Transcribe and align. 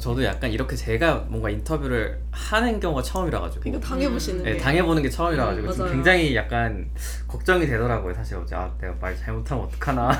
저도 0.00 0.22
약간 0.22 0.50
이렇게 0.52 0.76
제가 0.76 1.24
뭔가 1.28 1.48
인터뷰를 1.50 2.20
하는 2.30 2.78
경우가 2.78 3.02
처음이라 3.02 3.40
가지고 3.40 3.68
이거 3.68 3.80
당해보시는 3.80 4.44
네, 4.44 4.52
게 4.52 4.58
당해보는 4.58 5.02
게 5.02 5.10
처음이라 5.10 5.46
가지고 5.46 5.72
음. 5.72 5.90
굉장히 5.92 6.36
약간 6.36 6.90
걱정이 7.26 7.66
되더라고요 7.66 8.12
사실 8.14 8.36
어제 8.36 8.54
아 8.54 8.70
내가 8.80 8.94
말 9.00 9.16
잘못하면 9.16 9.64
어떡하나. 9.64 10.10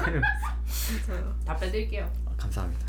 답변 1.44 1.70
드릴게요. 1.70 2.10
아, 2.26 2.30
감사합니다 2.36 2.86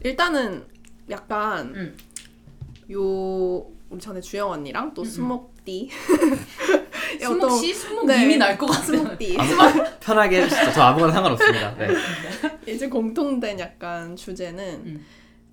일단은 0.00 0.64
약간 1.10 1.74
음. 1.74 1.96
요 2.92 3.79
우리 3.90 4.00
전에 4.00 4.20
주영 4.20 4.50
언니랑 4.50 4.94
또. 4.94 5.04
스목디 5.04 5.90
수목 7.20 7.50
씨, 7.58 7.74
수목 7.74 8.06
네. 8.06 8.20
님이 8.20 8.36
날 8.36 8.56
것 8.56 8.66
같아요. 8.66 9.00
아무, 9.38 9.84
편하게 10.00 10.42
해주시죠 10.42 10.72
저 10.72 10.82
아무거나 10.82 11.12
상관없습니다 11.12 11.74
네. 11.76 11.88
이제 12.72 12.88
공통된 12.88 13.58
약간 13.58 14.14
주제는 14.16 14.82
음. 14.86 15.04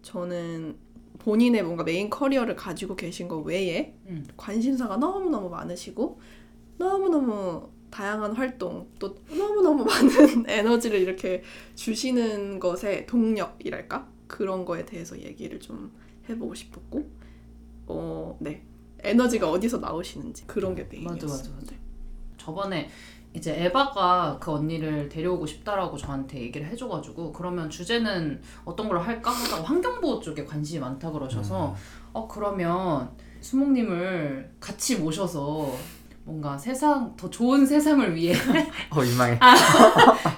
저는 0.03 0.75
본인의 1.20 1.63
뭔가 1.63 1.84
메인 1.84 2.09
커리어를 2.09 2.55
가지고 2.55 2.95
계신 2.95 3.27
것 3.27 3.39
외에 3.39 3.95
음. 4.05 4.25
관심사가 4.38 4.97
너무너무 4.97 5.49
많으시고 5.49 6.19
너무너무 6.77 7.69
다양한 7.89 8.33
활동 8.33 8.88
또 8.99 9.16
너무너무 9.30 9.83
많은 9.83 10.45
에너지를 10.47 10.99
이렇게 10.99 11.41
주시는 11.75 12.59
것의 12.59 13.08
동력이랄까? 13.08 14.08
그런 14.27 14.63
거에 14.66 14.85
대해서 14.85 15.17
얘기를 15.19 15.59
좀 15.59 15.91
해보고 16.30 16.53
싶었고 16.53 17.09
어, 17.87 18.37
네. 18.39 18.63
에너지가 18.99 19.49
어디서 19.49 19.77
나오시는지 19.77 20.45
그런 20.47 20.75
게 20.75 20.83
메인이었어요. 20.83 21.21
맞아, 21.21 21.49
맞아, 21.49 21.49
맞아. 21.55 21.75
저번에 22.37 22.89
이제 23.33 23.63
에바가 23.66 24.38
그 24.39 24.52
언니를 24.52 25.09
데려오고 25.09 25.45
싶다라고 25.45 25.97
저한테 25.97 26.41
얘기를 26.41 26.66
해줘가지고 26.67 27.31
그러면 27.33 27.69
주제는 27.69 28.41
어떤 28.66 28.88
걸로 28.88 28.99
할까 28.99 29.29
하다가 29.31 29.63
환경보호 29.63 30.21
쪽에 30.21 30.44
관심이 30.44 30.79
많다 30.79 31.11
그러셔서 31.11 31.75
어 32.13 32.27
그러면 32.27 33.11
수목님을 33.41 34.55
같이 34.59 34.97
모셔서 34.97 35.72
뭔가 36.23 36.57
세상 36.57 37.16
더 37.16 37.29
좋은 37.29 37.66
세상을 37.66 38.16
위해 38.16 38.33
어 38.89 39.01
민망해 39.01 39.39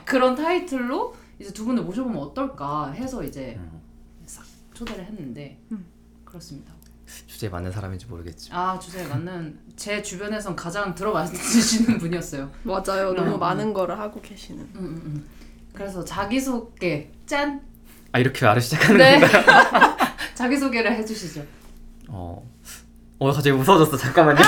그런 0.03 0.35
타이틀로 0.35 1.15
이제 1.39 1.53
두 1.53 1.65
분을 1.65 1.83
모셔보면 1.83 2.19
어떨까 2.19 2.91
해서 2.91 3.23
이제 3.23 3.55
음, 3.57 3.81
싹 4.25 4.43
초대를 4.73 5.05
했는데 5.05 5.57
음. 5.71 5.85
그렇습니다. 6.25 6.73
주제에 7.39 7.49
맞는 7.49 7.71
사람인지 7.71 8.05
모르겠지만 8.07 8.59
아 8.59 8.77
주제에 8.77 9.07
맞는 9.07 9.57
제 9.77 10.01
주변에선 10.01 10.57
가장 10.57 10.93
들어맞으시는 10.93 11.97
분이었어요. 11.99 12.51
맞아요. 12.63 13.11
음. 13.11 13.15
너무 13.15 13.37
많은 13.37 13.71
거를 13.71 13.97
하고 13.97 14.19
계시는. 14.21 14.59
음, 14.61 14.75
음, 14.75 15.01
음. 15.05 15.29
그래서 15.71 16.03
자기 16.03 16.41
소개 16.41 17.09
짠. 17.25 17.61
아 18.11 18.19
이렇게 18.19 18.45
말을 18.45 18.61
시작하는 18.61 18.97
네. 18.97 19.19
건가요? 19.21 19.95
자기 20.35 20.57
소개를 20.57 20.93
해주시죠. 20.97 21.45
어, 22.09 22.45
어 23.19 23.31
갑자기 23.31 23.55
무서워졌어 23.55 23.95
잠깐만요 23.95 24.41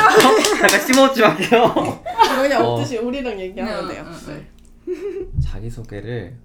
잠깐 0.59 0.81
심호흡 0.81 1.15
좀 1.15 1.29
할게요 1.29 2.01
그냥 2.41 2.65
어. 2.65 2.69
없듯이 2.71 2.97
우리랑 2.97 3.39
얘기하면 3.39 3.87
네, 3.87 3.93
돼요. 3.93 4.05
음, 4.05 4.19
네. 4.27 5.39
자기소개를 5.41 6.35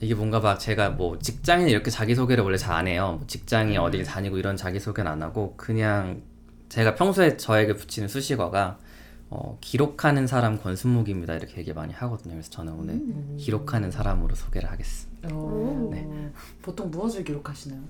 이게 0.00 0.14
뭔가 0.14 0.40
막 0.40 0.58
제가 0.58 0.90
뭐 0.90 1.18
직장인 1.18 1.68
이렇게 1.68 1.90
자기소개를 1.90 2.44
원래 2.44 2.56
잘 2.58 2.74
안 2.76 2.86
해요. 2.86 3.16
뭐 3.18 3.26
직장이 3.26 3.76
어딜 3.78 4.04
다니고 4.04 4.36
이런 4.38 4.56
자기소개는 4.56 5.10
안 5.10 5.22
하고 5.22 5.54
그냥 5.56 6.22
제가 6.68 6.94
평소에 6.94 7.36
저에게 7.36 7.74
붙이는 7.74 8.08
수식어가 8.08 8.78
어, 9.28 9.58
기록하는 9.60 10.26
사람 10.26 10.60
권순목입니다 10.60 11.34
이렇게 11.34 11.58
얘기 11.58 11.72
많이 11.72 11.92
하거든요. 11.94 12.34
그래서 12.34 12.50
저는 12.50 12.72
오늘 12.74 12.94
음. 12.94 13.36
기록하는 13.40 13.90
사람으로 13.90 14.34
소개를 14.34 14.70
하겠습니다. 14.70 15.28
어, 15.32 15.88
네. 15.90 16.06
보통 16.62 16.90
무엇을 16.90 17.24
기록하시나요? 17.24 17.80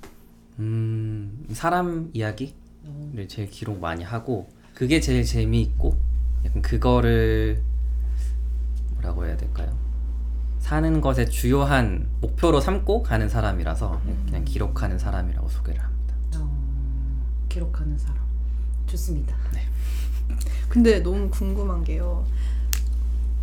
음, 0.60 1.44
사람 1.52 2.10
이야기를 2.14 2.54
어. 2.84 3.12
제일 3.28 3.50
기록 3.50 3.78
많이 3.80 4.02
하고 4.04 4.48
그게 4.74 5.00
제일 5.00 5.24
재미있고 5.24 5.94
약간 6.46 6.62
그거를 6.62 7.60
뭐라고 8.94 9.26
해야 9.26 9.36
될까요? 9.36 9.76
사는 10.60 11.00
것의 11.00 11.30
주요한 11.30 12.08
목표로 12.20 12.60
삼고 12.60 13.02
가는 13.02 13.28
사람이라서 13.28 14.00
그냥 14.26 14.44
기록하는 14.44 14.98
사람이라고 14.98 15.48
소개를 15.48 15.80
합니다. 15.82 16.14
어, 16.36 16.50
기록하는 17.48 17.96
사람. 17.96 18.16
좋습니다. 18.86 19.36
근데 20.68 21.00
너무 21.00 21.30
궁금한 21.30 21.84
게요. 21.84 22.24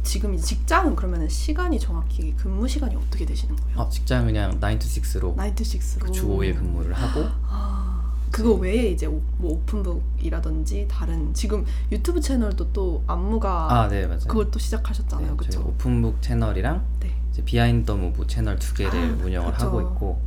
지금 0.03 0.34
이 0.34 0.40
직장은 0.40 0.96
그러면 0.96 1.28
시간이 1.29 1.79
정확히 1.79 2.35
근무 2.35 2.68
시간이 2.68 2.96
어떻게 2.96 3.25
되시는 3.25 3.56
거예요? 3.56 3.79
어, 3.79 3.90
직장 3.90 4.25
그냥 4.25 4.59
9 4.59 4.79
to 4.79 4.88
6로 5.02 5.35
nine 5.36 5.54
to 5.54 5.64
six로 5.64 6.12
주 6.12 6.28
5일 6.28 6.56
근무를 6.56 6.94
하고 6.94 7.29
아, 7.47 8.03
그거 8.34 8.54
외에 8.54 8.90
이제 8.90 9.06
오, 9.06 9.22
뭐 9.38 9.52
오픈북이라든지 9.52 10.88
다른 10.90 11.32
지금 11.36 11.64
유튜브 11.92 12.20
채널도 12.20 12.74
또 12.74 13.04
안무가 13.06 13.84
아, 13.84 13.88
네, 13.88 14.08
맞아요. 14.08 14.22
그걸 14.28 14.50
또 14.50 14.58
시작하셨잖아요, 14.58 15.28
네, 15.28 15.38
저희 15.38 15.38
그렇죠? 15.38 15.62
오픈북 15.70 16.20
채널이랑 16.20 16.84
네. 17.00 17.12
이제 17.32 17.44
Behind 17.46 17.86
the 17.86 17.96
Move 17.96 18.25
채널 18.26 18.58
두 18.58 18.74
개를 18.74 18.92
아, 18.92 19.24
운영을 19.24 19.54
그쵸. 19.54 19.66
하고 19.68 19.82
있고 19.82 20.22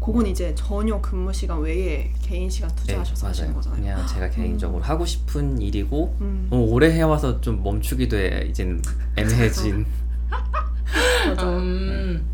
그건 0.00 0.26
이제 0.28 0.54
전혀 0.54 1.00
근무 1.00 1.32
시간 1.32 1.60
외에 1.60 2.12
개인 2.22 2.48
시간 2.48 2.70
투자하셔서 2.76 3.26
하시는 3.26 3.52
거잖아요. 3.52 3.82
네, 3.82 3.90
그냥 3.90 4.06
제가 4.06 4.30
개인적으로 4.30 4.84
하고 4.84 5.04
싶은 5.04 5.60
일이고 5.60 6.16
음, 6.20 6.46
너무 6.50 6.66
오래 6.66 6.92
해와서 6.92 7.40
좀 7.40 7.64
멈추기도 7.64 8.16
해 8.16 8.46
이제는 8.48 8.80
애매해진 9.16 9.84
맞아. 11.26 11.48
음. 11.48 12.24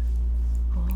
어. 0.74 0.86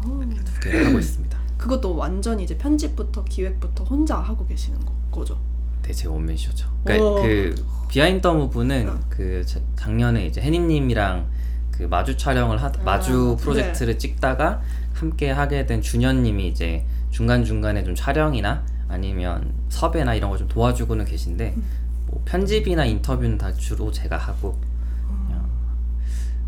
두 0.45 0.61
개를 0.61 0.89
하고 0.89 0.99
있습니다. 0.99 1.30
그것도 1.61 1.95
완전히 1.95 2.45
이제 2.45 2.57
편집부터 2.57 3.23
기획부터 3.25 3.85
혼자 3.85 4.17
하고 4.19 4.47
계시는 4.47 4.81
거, 4.81 4.95
거죠. 5.11 5.39
네, 5.83 5.93
제 5.93 6.09
원맨쇼죠. 6.09 6.67
그러니까 6.85 7.07
오. 7.11 7.15
그 7.23 7.55
Behind 7.89 8.23
the 8.23 8.33
Move는 8.33 8.89
어. 8.89 8.99
그 9.11 9.45
자- 9.45 9.61
작년에 9.77 10.25
이제 10.27 10.41
혜님님이랑 10.41 11.27
그 11.71 11.83
마주 11.83 12.17
촬영을 12.17 12.63
하 12.63 12.69
아, 12.69 12.73
마주 12.83 13.37
네. 13.39 13.43
프로젝트를 13.45 13.99
찍다가 13.99 14.63
함께 14.95 15.31
하게 15.31 15.67
된 15.67 15.83
준현님이 15.83 16.49
이제 16.49 16.87
중간 17.11 17.45
중간에 17.45 17.85
좀 17.85 17.95
촬영이나 17.95 18.65
아니면 18.89 19.53
섭외나 19.69 20.15
이런 20.15 20.31
거 20.31 20.39
좀 20.39 20.49
도와주고는 20.49 21.05
계신데 21.05 21.55
음. 21.57 21.65
뭐 22.07 22.23
편집이나 22.25 22.87
인터뷰는 22.87 23.37
다 23.37 23.53
주로 23.53 23.93
제가 23.93 24.17
하고 24.17 24.59
그냥 25.27 25.47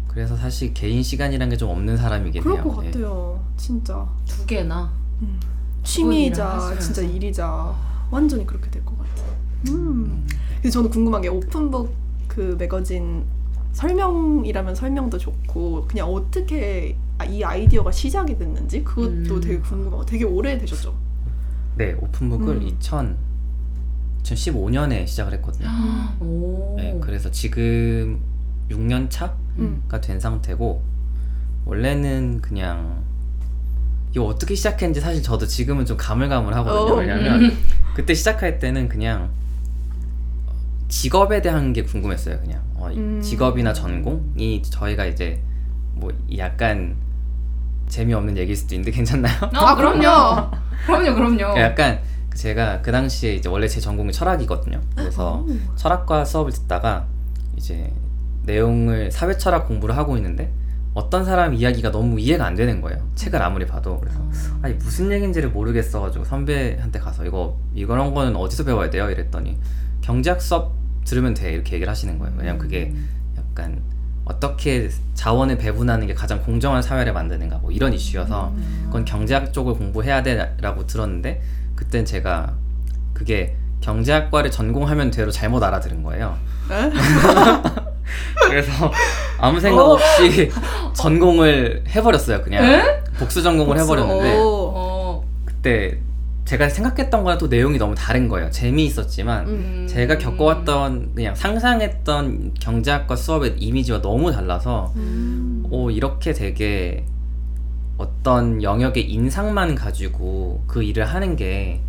그래서 0.09 0.37
사실 0.37 0.73
개인 0.73 1.03
시간이란 1.03 1.51
게 1.51 1.57
좀 1.59 1.69
없는 1.69 1.99
사람이긴 1.99 2.43
그럴. 2.43 2.63
것 2.63 2.81
네. 2.81 2.87
같아요, 2.91 3.45
진짜. 3.59 4.09
두 4.27 4.47
개나. 4.47 5.02
음. 5.23 5.41
취미이자. 5.85 6.79
진짜 6.79 7.03
일이자 7.03 7.75
완전히 8.11 8.47
그렇게 8.47 8.71
될 8.71 8.85
것 8.85 8.97
같아요. 8.99 9.33
음. 9.71 10.27
근데 10.57 10.71
저는 10.71 10.91
궁금한 10.91 11.23
게 11.23 11.29
오픈북 11.29 11.93
그 12.29 12.57
매거진 12.59 13.25
설명이라면 13.73 14.75
설명도 14.75 15.19
좋고 15.19 15.87
그냥 15.89 16.09
어떻게 16.09 16.97
아- 17.19 17.25
이 17.25 17.43
아이디어가 17.43 17.91
시작이 17.91 18.37
됐는지 18.39 18.85
그것도 18.85 19.35
음. 19.37 19.41
되게 19.41 19.59
궁금하고 19.59 20.05
되게 20.05 20.25
오래 20.25 20.59
되셨죠? 20.59 20.95
네, 21.77 21.95
오픈북을 21.95 22.57
음. 22.57 22.63
2000 22.63 23.17
2015년에 24.23 25.07
시작을 25.07 25.33
했거든요. 25.35 25.69
오. 26.21 26.75
네, 26.77 26.97
그래서 27.01 27.31
지금 27.31 28.21
6년 28.71 29.09
차가 29.11 29.35
음. 29.59 29.83
된 30.01 30.21
상태고 30.21 30.83
원래는 31.65 32.41
그냥 32.41 33.03
이거 34.15 34.27
어떻게 34.27 34.55
시작했는지 34.55 35.01
사실 35.01 35.23
저도 35.23 35.47
지금은 35.47 35.87
좀 35.87 35.97
가물가물하거든요. 35.97 36.93
어, 36.95 36.97
왜냐면 36.97 37.45
음. 37.45 37.59
그때 37.95 38.15
시작할 38.15 38.59
때는 38.59 38.89
그냥 38.89 39.31
직업에 40.89 41.41
대한 41.41 41.73
게 41.73 41.83
궁금했어요. 41.83 42.39
그냥 42.41 42.61
어, 42.75 42.91
이 42.91 42.99
음. 42.99 43.21
직업이나 43.23 43.73
전공이 43.73 44.63
저희가 44.63 45.07
이제 45.07 45.41
뭐 45.95 46.13
약간 46.37 46.97
재미없는 47.89 48.37
얘기일 48.37 48.57
수도 48.57 48.75
있는데 48.75 48.91
괜찮나요? 48.91 49.35
아, 49.55 49.75
그럼요. 49.75 50.51
그럼요, 50.87 51.15
그럼요. 51.15 51.59
약간 51.59 52.01
제가 52.35 52.83
그 52.83 52.93
당시에 52.93 53.35
이제 53.35 53.49
원래 53.49 53.67
제 53.69 53.81
전공이 53.81 54.13
철학이거든요. 54.13 54.81
그래서 54.95 55.45
오. 55.47 55.77
철학과 55.77 56.25
수업을 56.25 56.53
듣다가 56.53 57.07
이제 57.57 57.91
내용을 58.45 59.11
사회 59.11 59.37
철학 59.37 59.69
공부를 59.69 59.97
하고 59.97 60.17
있는데 60.17 60.53
어떤 60.95 61.25
사람 61.25 61.55
이야기가 61.55 61.91
너무 61.91 62.21
이해가 62.21 62.45
안 62.45 62.55
되는 62.55 62.81
거예요. 62.81 62.99
책을 63.15 63.41
아무리 63.43 63.67
봐도 63.67 63.99
그래서 63.99 64.21
아니 64.61 64.75
무슨 64.75 65.11
얘기인지를 65.11 65.51
모르겠어가지고 65.51 66.25
선배한테 66.25 66.99
가서 66.99 67.25
이거 67.25 67.59
이런 67.75 68.13
거는 68.15 68.37
어디서 68.37 68.65
배워야 68.65 68.91
돼요? 68.91 69.11
이랬더니 69.11 69.59
경제학 70.03 70.43
수업 70.43 70.75
들으면 71.05 71.35
돼 71.35 71.53
이렇게 71.53 71.75
얘기를 71.77 71.91
하시는 71.91 72.19
거예요. 72.19 72.35
왜냐면 72.37 72.59
그게 72.59 72.93
약간 73.39 73.81
어떻게 74.25 74.89
자원을 75.15 75.59
배분하는 75.59 76.07
게 76.07 76.15
가장 76.15 76.43
공정한 76.43 76.81
사회를 76.83 77.13
만드는가 77.13 77.59
뭐 77.59 77.71
이런 77.73 77.93
이슈여서 77.93 78.53
그건 78.87 79.05
경제학 79.05 79.53
쪽을 79.53 79.75
공부해야 79.75 80.23
돼라고 80.23 80.87
들었는데 80.87 81.43
그땐 81.75 82.05
제가 82.05 82.55
그게 83.15 83.57
경제학과를 83.81 84.51
전공하면 84.51 85.11
돼로 85.11 85.31
잘못 85.31 85.63
알아들은 85.63 86.03
거예요. 86.03 86.37
에? 88.45 88.49
그래서 88.49 88.91
아무 89.39 89.61
생각 89.61 89.83
없이 89.83 90.51
전공을 90.95 91.85
해버렸어요. 91.89 92.43
그냥 92.43 93.03
복수 93.19 93.43
전공을 93.43 93.79
해버렸는데 93.79 94.39
오. 94.39 94.73
어. 94.75 95.25
그때 95.45 95.99
제가 96.45 96.69
생각했던 96.69 97.23
거랑 97.23 97.39
또 97.39 97.47
내용이 97.47 97.79
너무 97.79 97.95
다른 97.95 98.29
거예요. 98.29 98.51
재미있었지만 98.51 99.47
음. 99.47 99.87
제가 99.89 100.19
겪어왔던 100.19 101.13
그냥 101.15 101.35
상상했던 101.35 102.55
경제학과 102.61 103.17
수업의 103.17 103.55
이미지와 103.59 104.03
너무 104.03 104.33
달라서 104.33 104.93
음. 104.97 105.65
오 105.71 105.91
이렇게 105.91 106.33
되게 106.33 107.05
어떤 107.97 108.63
영역의 108.63 109.11
인상만 109.11 109.75
가지고 109.77 110.65
그 110.67 110.83
일을 110.83 111.05
하는 111.05 111.37
게 111.37 111.81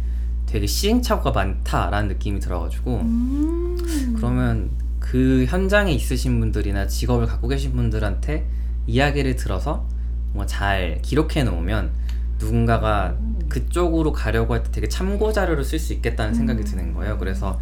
되게 0.45 0.67
시행착오가 0.67 1.31
많다라는 1.31 2.09
느낌이 2.09 2.39
들어가지고 2.39 2.97
음. 2.97 4.15
그러면 4.15 4.69
그 5.13 5.45
현장에 5.47 5.91
있으신 5.91 6.39
분들이나 6.39 6.87
직업을 6.87 7.27
갖고 7.27 7.47
계신 7.47 7.73
분들한테 7.73 8.47
이야기를 8.87 9.35
들어서 9.35 9.85
뭔가 10.31 10.47
잘 10.47 10.97
기록해 11.03 11.43
놓으면 11.43 11.91
누군가가 12.39 13.15
그쪽으로 13.47 14.11
가려고 14.11 14.55
할 14.55 14.63
때 14.63 14.71
되게 14.71 14.87
참고 14.89 15.31
자료로 15.31 15.63
쓸수 15.63 15.93
있겠다는 15.93 16.33
생각이 16.33 16.63
드는 16.63 16.95
거예요. 16.95 17.19
그래서 17.19 17.59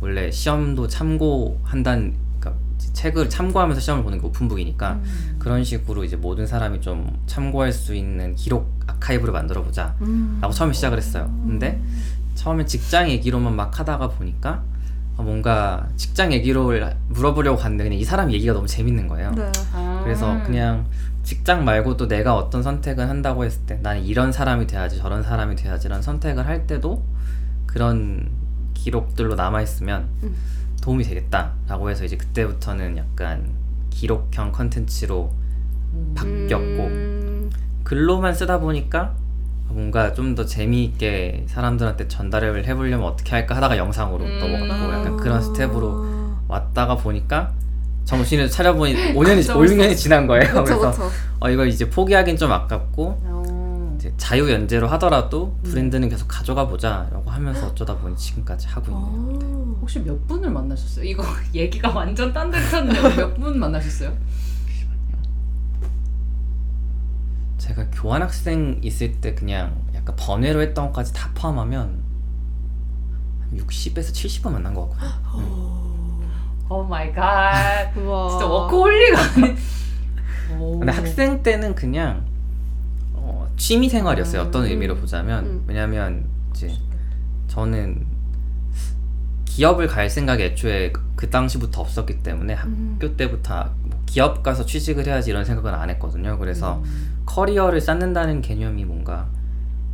원래 0.00 0.30
시험도 0.30 0.88
참고한다는 0.88 2.14
그러니까 2.40 2.58
책을 2.94 3.28
참고하면서 3.28 3.78
시험을 3.78 4.02
보는 4.02 4.18
게 4.18 4.26
오픈북이니까 4.26 4.98
그런 5.38 5.64
식으로 5.64 6.02
이제 6.02 6.16
모든 6.16 6.46
사람이 6.46 6.80
좀 6.80 7.14
참고할 7.26 7.74
수 7.74 7.94
있는 7.94 8.34
기록 8.36 8.72
아카이브를 8.86 9.34
만들어 9.34 9.62
보자. 9.62 9.94
음. 10.00 10.38
라고 10.40 10.54
처음에 10.54 10.72
시작을 10.72 10.96
했어요. 10.96 11.30
근데 11.46 11.78
처음에 12.36 12.64
직장 12.64 13.10
얘기로만 13.10 13.54
막 13.54 13.78
하다가 13.78 14.08
보니까 14.08 14.62
어, 14.62 14.75
뭔가 15.22 15.88
직장 15.96 16.32
얘기를 16.32 16.94
물어보려고 17.08 17.58
갔는데 17.58 17.84
그냥 17.84 17.98
이 17.98 18.04
사람 18.04 18.30
얘기가 18.32 18.52
너무 18.52 18.66
재밌는 18.66 19.08
거예요. 19.08 19.32
네. 19.32 19.50
아. 19.72 20.00
그래서 20.04 20.42
그냥 20.44 20.86
직장 21.22 21.64
말고도 21.64 22.06
내가 22.06 22.36
어떤 22.36 22.62
선택을 22.62 23.08
한다고 23.08 23.44
했을 23.44 23.62
때 23.66 23.78
나는 23.82 24.04
이런 24.04 24.30
사람이 24.30 24.66
돼야지 24.66 24.98
저런 24.98 25.22
사람이 25.22 25.56
돼야지라는 25.56 26.02
선택을 26.02 26.46
할 26.46 26.66
때도 26.66 27.02
그런 27.66 28.30
기록들로 28.74 29.34
남아 29.34 29.62
있으면 29.62 30.08
음. 30.22 30.36
도움이 30.82 31.02
되겠다라고 31.04 31.90
해서 31.90 32.04
이제 32.04 32.16
그때부터는 32.16 32.96
약간 32.96 33.50
기록형 33.90 34.52
컨텐츠로 34.52 35.32
바뀌었고 36.14 36.84
음. 36.84 37.50
글로만 37.82 38.34
쓰다 38.34 38.60
보니까 38.60 39.14
뭔가 39.68 40.12
좀 40.12 40.34
더 40.34 40.44
재미있게 40.44 41.44
사람들한테 41.48 42.08
전달을 42.08 42.66
해보려면 42.66 43.06
어떻게 43.06 43.30
할까 43.32 43.56
하다가 43.56 43.76
영상으로 43.78 44.24
음. 44.24 44.38
넘어갔고 44.38 44.92
약간 44.92 45.16
그런 45.16 45.42
스텝으로 45.42 45.92
아. 46.04 46.40
왔다가 46.48 46.96
보니까 46.96 47.52
정신을 48.04 48.50
차려보니 48.50 49.14
5년이 49.14 49.46
깜짝 49.46 49.56
5, 49.56 49.60
6년이 49.62 49.96
지난 49.96 50.26
거예요. 50.26 50.46
그쵸 50.62 50.64
그래서 50.64 50.90
그쵸. 50.90 51.10
어 51.40 51.50
이거 51.50 51.64
이제 51.66 51.88
포기하긴 51.90 52.36
좀 52.36 52.52
아깝고 52.52 53.20
어. 53.24 53.96
이제 53.98 54.12
자유 54.16 54.50
연재로 54.50 54.86
하더라도 54.88 55.56
음. 55.64 55.70
브랜드는 55.70 56.08
계속 56.08 56.26
가져가 56.28 56.66
보자라고 56.68 57.30
하면서 57.30 57.66
어쩌다 57.68 57.96
보니 57.96 58.16
지금까지 58.16 58.68
하고 58.68 58.86
있네요. 58.92 59.04
어. 59.04 59.78
혹시 59.80 60.00
몇 60.00 60.26
분을 60.28 60.50
만나셨어요? 60.50 61.04
이거 61.04 61.24
얘기가 61.54 61.90
완전 61.90 62.32
딴데 62.32 62.58
탔는데 62.70 63.16
몇 63.16 63.34
분 63.36 63.58
만나셨어요? 63.58 64.12
제가 67.58 67.88
교환학생 67.90 68.80
있을 68.82 69.12
때 69.20 69.34
그냥 69.34 69.80
약간 69.94 70.14
번외로 70.16 70.60
했던 70.60 70.86
것까지 70.86 71.12
다 71.12 71.30
포함하면 71.34 72.02
한 73.40 73.58
60에서 73.58 74.12
70번 74.12 74.52
만난 74.52 74.74
것 74.74 74.90
같거든요. 74.90 75.76
Oh 76.68 76.82
my 76.84 77.12
god. 77.12 77.92
우와. 77.96 78.28
진짜 78.30 78.46
워커홀릭 78.46 79.14
아니. 79.16 79.56
오. 80.58 80.78
근데 80.78 80.92
학생 80.92 81.42
때는 81.42 81.74
그냥 81.74 82.24
어, 83.12 83.48
취미 83.56 83.88
생활이었어요. 83.88 84.42
어떤 84.42 84.64
음. 84.64 84.68
의미로 84.68 84.96
보자면 84.96 85.44
음. 85.46 85.64
왜냐면 85.66 86.26
이제 86.50 86.70
저는 87.48 88.06
기업을 89.56 89.86
갈 89.86 90.10
생각이 90.10 90.42
애초에 90.42 90.92
그- 90.92 91.00
그 91.16 91.30
당시부터 91.30 91.80
없었기 91.80 92.22
때문에 92.22 92.54
음. 92.66 92.98
학교 93.00 93.16
때부터 93.16 93.70
뭐 93.84 93.98
기업 94.04 94.42
가서 94.42 94.66
취직을 94.66 95.06
해야지 95.06 95.30
이런 95.30 95.46
생각은 95.46 95.72
안 95.72 95.88
했거든요. 95.88 96.38
그래서 96.38 96.82
음. 96.84 97.22
커리어를 97.24 97.80
쌓는다는 97.80 98.42
개념이 98.42 98.84
뭔가 98.84 99.26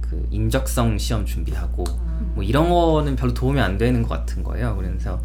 그 0.00 0.26
인적성 0.32 0.98
시험 0.98 1.24
준비하고 1.24 1.84
음. 1.86 2.32
뭐 2.34 2.42
이런 2.42 2.68
거는 2.70 3.14
별로 3.14 3.32
도움이 3.32 3.60
안 3.60 3.78
되는 3.78 4.02
것 4.02 4.08
같은 4.08 4.42
거예요. 4.42 4.74
그래서 4.76 5.22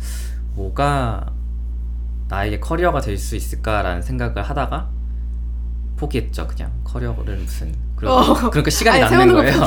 뭐가 0.54 1.26
나에게 2.30 2.60
커리어가 2.60 3.02
될 3.02 3.18
수 3.18 3.36
있을까라는 3.36 4.04
생각을 4.04 4.44
하다가 4.44 4.88
포기했죠. 5.98 6.46
그냥 6.46 6.72
커리어를 6.84 7.38
무슨 7.38 7.74
그러, 7.96 8.14
어. 8.14 8.34
그러니까 8.52 8.70
시간이 8.70 9.02
아니, 9.02 9.16
남는 9.18 9.34
거 9.34 9.42
거예요. 9.42 9.66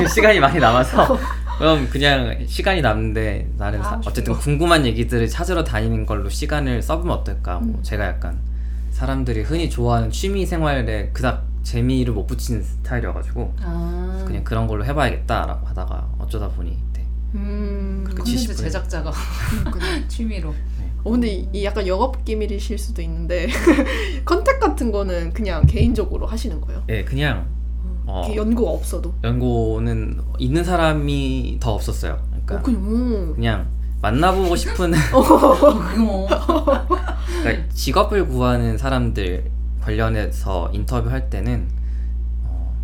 네, 0.00 0.08
시간이 0.08 0.40
많이 0.40 0.58
남아서 0.58 1.18
그럼 1.58 1.88
그냥 1.90 2.46
시간이 2.46 2.80
남는데 2.82 3.50
나는 3.56 3.82
사- 3.82 3.90
하고 3.92 4.02
싶은 4.02 4.10
어쨌든 4.12 4.32
거. 4.34 4.38
궁금한 4.40 4.86
얘기들을 4.86 5.28
찾으러 5.28 5.64
다니는 5.64 6.06
걸로 6.06 6.28
시간을 6.28 6.82
써보면 6.82 7.16
어떨까? 7.18 7.58
뭐 7.58 7.76
음. 7.78 7.82
제가 7.82 8.06
약간 8.06 8.38
사람들이 8.90 9.42
흔히 9.42 9.68
좋아하는 9.68 10.10
취미 10.10 10.46
생활에 10.46 11.10
그닥 11.12 11.44
재미를 11.62 12.14
못 12.14 12.26
붙이는 12.26 12.62
스타일이어가지고 12.62 13.54
아. 13.60 14.24
그냥 14.26 14.42
그런 14.44 14.66
걸로 14.66 14.84
해봐야겠다라고 14.84 15.66
하다가 15.66 16.08
어쩌다 16.18 16.48
보니 16.48 16.76
네. 16.94 17.04
음. 17.34 18.00
그렇게 18.04 18.22
콘텐츠 18.22 18.52
70분. 18.54 18.56
제작자가 18.58 19.12
취미로. 20.08 20.54
어, 21.04 21.10
근데 21.10 21.28
이, 21.28 21.48
이 21.52 21.64
약간 21.64 21.86
영업 21.86 22.24
기밀이실 22.24 22.76
수도 22.78 23.02
있는데 23.02 23.48
컨택 24.24 24.58
같은 24.60 24.90
거는 24.90 25.32
그냥 25.32 25.64
개인적으로 25.66 26.26
하시는 26.26 26.60
거예요? 26.60 26.82
네, 26.86 27.04
그냥 27.04 27.46
어, 28.10 28.32
연구가 28.34 28.70
없어도. 28.70 29.12
연고는 29.22 30.18
있는 30.38 30.64
사람이 30.64 31.58
더 31.60 31.74
없었어요. 31.74 32.18
그러니까 32.30 32.56
어, 32.56 32.62
그냥 32.62 32.82
음. 32.82 33.32
그냥 33.34 33.66
만나보고 34.00 34.56
싶은 34.56 34.94
어. 35.12 35.24
그러니까 37.42 37.68
직업을 37.74 38.26
구하는 38.26 38.78
사람들 38.78 39.50
관련해서 39.82 40.70
인터뷰할 40.72 41.28
때는 41.28 41.68
어, 42.44 42.74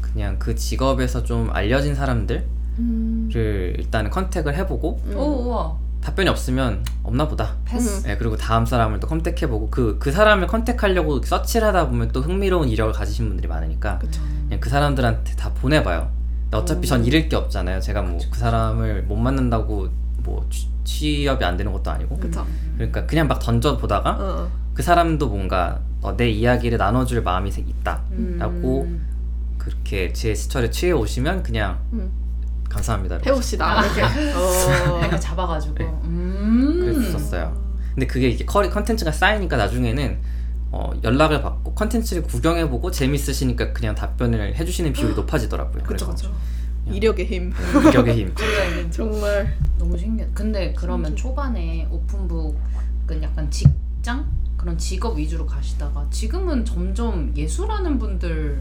그냥 0.00 0.36
그 0.40 0.56
직업에서 0.56 1.22
좀 1.22 1.48
알려진 1.52 1.94
사람들을 1.94 2.44
음. 2.80 3.30
일단은 3.32 4.10
컨택을 4.10 4.56
해보고 4.56 5.00
음. 5.06 5.16
오 5.16 5.44
우와. 5.44 5.85
답변이 6.06 6.28
없으면 6.30 6.84
없나 7.02 7.26
보다. 7.26 7.56
패스. 7.64 8.06
네, 8.06 8.16
그리고 8.16 8.36
다음 8.36 8.64
사람을 8.64 9.00
또 9.00 9.08
컨택해보고 9.08 9.70
그, 9.70 9.96
그 9.98 10.12
사람을 10.12 10.46
컨택하려고 10.46 11.20
서치를 11.20 11.66
하다 11.66 11.88
보면 11.88 12.12
또 12.12 12.20
흥미로운 12.20 12.68
이력을 12.68 12.92
가지신 12.92 13.26
분들이 13.26 13.48
많으니까 13.48 13.98
그쵸. 13.98 14.20
그냥 14.46 14.60
그 14.60 14.70
사람들한테 14.70 15.34
다 15.34 15.52
보내봐요. 15.54 16.08
근데 16.44 16.58
어차피 16.58 16.86
전 16.86 17.00
오. 17.02 17.04
잃을 17.04 17.28
게 17.28 17.34
없잖아요. 17.34 17.80
제가 17.80 18.02
뭐 18.02 18.20
그 18.30 18.38
사람을 18.38 19.02
못 19.02 19.16
만난다고 19.16 19.88
뭐 20.18 20.46
취- 20.48 20.68
취업이 20.84 21.44
안 21.44 21.56
되는 21.56 21.72
것도 21.72 21.90
아니고. 21.90 22.16
그쵸. 22.18 22.46
그러니까 22.76 23.04
그냥 23.06 23.26
막 23.26 23.40
던져보다가 23.40 24.10
어. 24.20 24.48
그 24.74 24.84
사람도 24.84 25.26
뭔가 25.28 25.80
어, 26.02 26.16
내 26.16 26.28
이야기를 26.30 26.78
나눠줄 26.78 27.22
마음이 27.22 27.50
생- 27.50 27.68
있다. 27.68 28.02
음. 28.12 28.36
라고 28.38 28.88
그렇게 29.58 30.12
제 30.12 30.32
스토리에 30.36 30.70
취해 30.70 30.92
오시면 30.92 31.42
그냥 31.42 31.80
음. 31.94 32.08
감사합니다. 32.68 33.18
해봅시다. 33.24 33.84
이렇게. 33.84 34.02
어. 34.34 34.98
이렇게 35.00 35.18
잡아가지고. 35.20 35.74
네. 35.74 35.84
음. 36.04 36.80
그랬었어요. 36.80 37.56
근데 37.94 38.06
그게 38.06 38.28
이게 38.28 38.44
커리 38.44 38.68
컨텐츠가 38.68 39.10
쌓이니까 39.12 39.56
나중에는 39.56 40.18
어, 40.72 40.90
연락을 41.02 41.42
받고 41.42 41.74
컨텐츠를 41.74 42.22
구경해보고 42.24 42.90
재밌으시니까 42.90 43.72
그냥 43.72 43.94
답변을 43.94 44.54
해주시는 44.56 44.92
비율이 44.92 45.14
높아지더라고요. 45.14 45.82
그쵸 45.84 46.08
그쵸. 46.08 46.32
이력의 46.86 47.26
힘. 47.26 47.52
이격의 47.88 48.16
힘. 48.16 48.34
정말. 48.90 49.56
너무 49.78 49.96
신기해. 49.96 50.28
근데 50.34 50.72
그러면 50.76 51.16
초반에 51.16 51.86
오픈북은 51.90 53.22
약간 53.22 53.50
직장 53.50 54.26
그런 54.56 54.76
직업 54.78 55.16
위주로 55.16 55.46
가시다가 55.46 56.06
지금은 56.10 56.64
점점 56.64 57.32
예술하는 57.36 57.98
분들을 57.98 58.60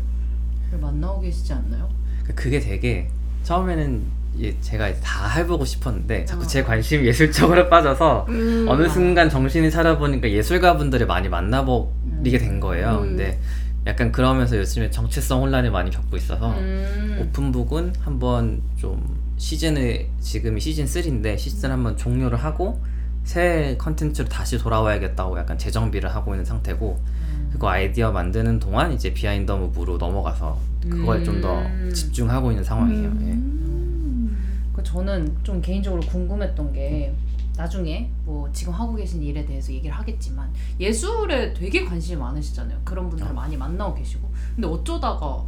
만나고 0.80 1.22
계시지 1.22 1.54
않나요? 1.54 1.90
그게 2.36 2.60
되게 2.60 3.10
처음에는 3.46 4.02
예, 4.40 4.60
제가 4.60 4.94
다 5.00 5.30
해보고 5.30 5.64
싶었는데 5.64 6.26
자꾸 6.26 6.44
어. 6.44 6.48
제 6.48 6.64
관심이 6.64 7.06
예술적으로 7.08 7.70
빠져서 7.70 8.26
음. 8.28 8.66
어느 8.68 8.90
순간 8.90 9.30
정신이 9.30 9.72
차려보니까 9.72 10.30
예술가분들을 10.30 11.08
많이 11.08 11.30
만나버리게 11.30 12.38
된 12.40 12.60
거예요. 12.60 13.00
음. 13.02 13.10
근데 13.10 13.40
약간 13.88 14.12
그러면서 14.12 14.58
요즘에 14.58 14.90
정체성 14.90 15.44
혼란을 15.44 15.72
많이 15.72 15.92
겪고 15.92 16.18
있어서 16.18 16.52
음. 16.58 17.20
오픈북은 17.22 17.94
한번 18.02 18.62
좀 18.76 19.24
시즌을 19.38 20.08
지금이 20.20 20.60
시즌 20.60 20.86
3인데 20.86 21.38
시즌 21.38 21.72
한번 21.72 21.96
종료를 21.96 22.38
하고 22.38 22.82
새 23.24 23.76
컨텐츠로 23.78 24.28
다시 24.28 24.58
돌아와야겠다고 24.58 25.38
약간 25.38 25.58
재정비를 25.58 26.14
하고 26.14 26.34
있는 26.34 26.46
상태고 26.46 27.00
음. 27.00 27.50
그거 27.54 27.70
아이디어 27.70 28.12
만드는 28.12 28.60
동안 28.60 28.92
이제 28.92 29.14
Behind 29.14 29.52
Move로 29.52 29.98
넘어가서 29.98 30.60
그걸 30.90 31.24
좀더 31.24 31.62
음. 31.62 31.92
집중하고 31.94 32.52
있는 32.52 32.64
상황이에요. 32.64 33.04
예. 33.04 33.34
음. 33.34 34.72
그저 34.74 34.94
저는 34.94 35.38
좀 35.44 35.62
개인적으로 35.62 36.02
궁금했던 36.02 36.74
게 36.74 37.14
나중에 37.58 38.10
뭐 38.26 38.52
지금 38.52 38.74
하고 38.74 38.96
계신 38.96 39.22
일에 39.24 39.46
대해서 39.46 39.72
얘기를 39.72 39.96
하겠지만 39.96 40.52
예술에 40.80 41.54
되게 41.54 41.86
관심이 41.86 42.20
많으시잖아요. 42.20 42.82
그런 42.84 43.10
분들 43.10 43.28
어. 43.28 43.34
많이 43.34 43.56
만나고 43.56 43.96
계시고 43.96 44.30
근데 44.56 44.68
어쩌다가 44.68 45.44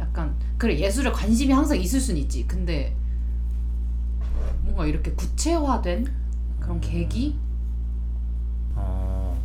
약간 0.00 0.34
그래 0.56 0.78
예술에 0.78 1.10
관심이 1.10 1.52
항상 1.52 1.78
있을 1.78 2.00
순 2.00 2.16
있지. 2.16 2.46
근데 2.46 2.94
뭔가 4.62 4.86
이렇게 4.86 5.12
구체화된 5.12 6.06
그런 6.60 6.80
계기? 6.80 7.36
어 8.74 9.36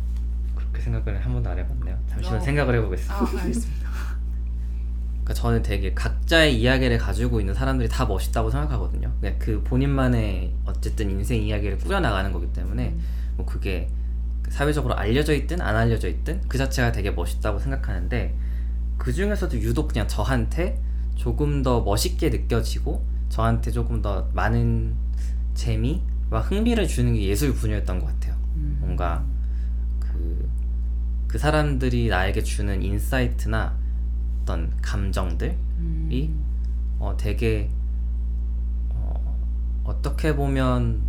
그렇게 0.54 0.80
생각을 0.80 1.24
한 1.24 1.32
번도 1.32 1.50
안 1.50 1.58
해봤네요. 1.58 1.98
잠시만 2.08 2.40
어. 2.40 2.40
생각을 2.40 2.76
해보겠습니다. 2.76 3.14
아 3.14 3.40
알겠습니다. 3.40 3.87
그러니까 5.28 5.34
저는 5.34 5.62
되게 5.62 5.92
각자의 5.92 6.58
이야기를 6.58 6.96
가지고 6.96 7.40
있는 7.40 7.52
사람들이 7.52 7.88
다 7.90 8.06
멋있다고 8.06 8.50
생각하거든요. 8.50 9.12
그냥 9.20 9.36
그 9.38 9.62
본인만의 9.62 10.54
어쨌든 10.64 11.10
인생 11.10 11.42
이야기를 11.42 11.76
꾸려나가는 11.78 12.32
거기 12.32 12.50
때문에 12.50 12.94
뭐 13.36 13.44
그게 13.44 13.88
사회적으로 14.48 14.96
알려져 14.96 15.34
있든 15.34 15.60
안 15.60 15.76
알려져 15.76 16.08
있든 16.08 16.40
그 16.48 16.56
자체가 16.56 16.92
되게 16.92 17.10
멋있다고 17.10 17.58
생각하는데 17.58 18.34
그 18.96 19.12
중에서도 19.12 19.58
유독 19.58 19.88
그냥 19.88 20.08
저한테 20.08 20.80
조금 21.14 21.62
더 21.62 21.82
멋있게 21.82 22.30
느껴지고 22.30 23.04
저한테 23.28 23.70
조금 23.70 24.00
더 24.00 24.30
많은 24.32 24.94
재미와 25.52 26.40
흥미를 26.42 26.88
주는 26.88 27.12
게 27.12 27.24
예술 27.24 27.52
분야였던 27.52 27.98
것 27.98 28.06
같아요. 28.06 28.34
음. 28.56 28.78
뭔가 28.80 29.22
그, 30.00 30.48
그 31.26 31.36
사람들이 31.36 32.08
나에게 32.08 32.42
주는 32.42 32.82
insight나 32.82 33.76
어떤 34.48 34.72
감정들이 34.80 35.56
음. 35.78 36.44
어, 36.98 37.14
되게 37.18 37.68
어, 38.88 39.36
어떻게 39.84 40.34
보면 40.34 41.02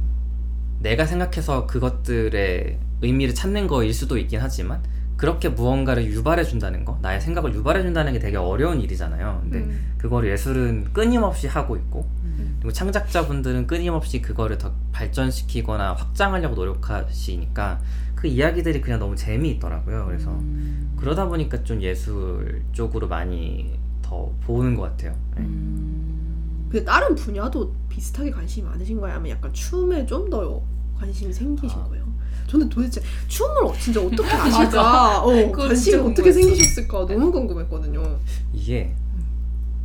내가 0.79 1.05
생각해서 1.05 1.65
그것들의 1.65 2.77
의미를 3.01 3.34
찾는 3.34 3.67
거일 3.67 3.93
수도 3.93 4.17
있긴 4.17 4.41
하지만 4.41 4.84
그렇게 5.15 5.48
무언가를 5.48 6.05
유발해 6.05 6.43
준다는 6.43 6.84
거 6.84 7.00
나의 7.01 7.22
생각을 7.22 7.53
유발해 7.53 7.81
준다는 7.81 8.12
게 8.12 8.19
되게 8.19 8.36
어려운 8.36 8.81
일이잖아요 8.81 9.39
근데 9.43 9.60
음. 9.60 9.93
그걸 9.98 10.29
예술은 10.29 10.91
끊임없이 10.91 11.48
하고 11.48 11.77
있고 11.77 12.10
음. 12.24 12.58
그리고 12.60 12.74
창작자분들은 12.74 13.67
끊임없이 13.67 14.22
그거를 14.22 14.58
더 14.58 14.74
발전시키거나 14.91 15.93
확장하려고 15.93 16.55
노력하시니까 16.55 17.79
그 18.19 18.27
이야기들이 18.27 18.81
그냥 18.81 18.99
너무 18.99 19.15
재미있더라고요 19.15 20.05
그래서 20.05 20.29
음. 20.31 20.91
그러다 20.97 21.25
보니까 21.29 21.63
좀 21.63 21.81
예술 21.81 22.61
쪽으로 22.73 23.07
많이 23.07 23.79
더 24.01 24.29
보는 24.41 24.75
것 24.75 24.81
같아요. 24.81 25.15
네. 25.38 25.41
음. 25.43 26.67
근데 26.69 26.83
다른 26.83 27.15
분야도 27.15 27.73
비슷하게 27.88 28.29
관심이 28.31 28.67
많으신 28.67 28.99
거예요? 28.99 29.15
아니면 29.15 29.38
약간 29.38 29.53
춤에 29.53 30.05
좀 30.05 30.29
더 30.29 30.61
관심이 30.99 31.31
생기신 31.31 31.79
아. 31.79 31.83
거예요? 31.85 32.05
저는 32.47 32.67
도대체 32.67 33.01
춤을 33.29 33.63
어- 33.63 33.73
진짜 33.79 34.01
어떻게 34.01 34.27
아실까? 34.35 35.21
어, 35.23 35.51
관심이 35.53 35.95
어떻게. 36.11 36.29
생기셨을까? 36.29 37.05
너무 37.05 37.31
궁금했거든요. 37.31 38.19
이게 38.51 38.93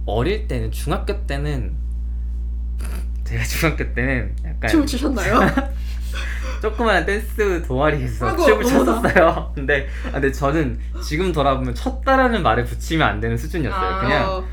어릴 0.06 0.48
때는 0.48 0.72
중학교 0.72 1.24
때는 1.24 1.72
제가 3.22 3.44
중학교 3.44 3.94
때는 3.94 4.34
약간 4.44 4.70
춤을 4.70 4.86
추셨나요? 4.86 5.38
조그마한 6.64 7.04
댄스 7.04 7.62
동아리에서 7.66 8.26
아이고, 8.28 8.44
춤을. 8.47 8.64
췄었어요. 8.64 9.52
근데 9.54 9.87
아, 10.09 10.12
근데 10.12 10.33
저는 10.33 10.78
지금 11.02 11.30
돌아보면 11.30 11.75
췄다라는 11.75 12.42
말을 12.42 12.64
붙이면 12.64 13.06
안 13.06 13.21
되는 13.21 13.37
수준이었어요. 13.37 13.94
아. 13.94 14.00
그냥 14.00 14.28
어, 14.30 14.44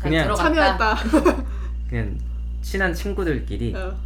그냥 0.00 0.24
들어갔다. 0.24 0.94
참여했다. 0.94 1.44
그냥 1.90 2.18
친한 2.62 2.94
친구들끼리 2.94 3.74
어, 3.74 3.96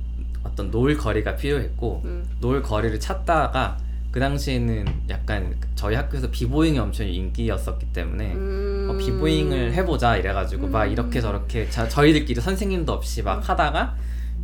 어떤 0.43 0.71
놀 0.71 0.97
거리가 0.97 1.37
필요했고 1.37 2.03
음. 2.07 2.25
놀 2.41 2.63
거리를 2.63 2.99
찾다가 2.99 3.77
그 4.11 4.21
당시에는 4.21 4.87
약간 5.11 5.55
저희 5.75 5.97
학교에서 5.97 6.31
비보잉이 6.31 6.79
엄청 6.79 7.07
인기였었기 7.07 7.93
때문에 7.93 8.33
음. 8.33 8.89
어, 8.91 8.97
비보잉을 8.97 9.75
해보자 9.75 10.17
이래가지고 10.17 10.69
막 10.69 10.85
음. 10.85 10.93
이렇게 10.93 11.21
저렇게 11.21 11.69
자, 11.69 11.87
저희들끼리 11.89 12.41
선생님도 12.41 12.91
없이 12.91 13.23
막 13.23 13.37
음. 13.37 13.43
하다가 13.43 13.97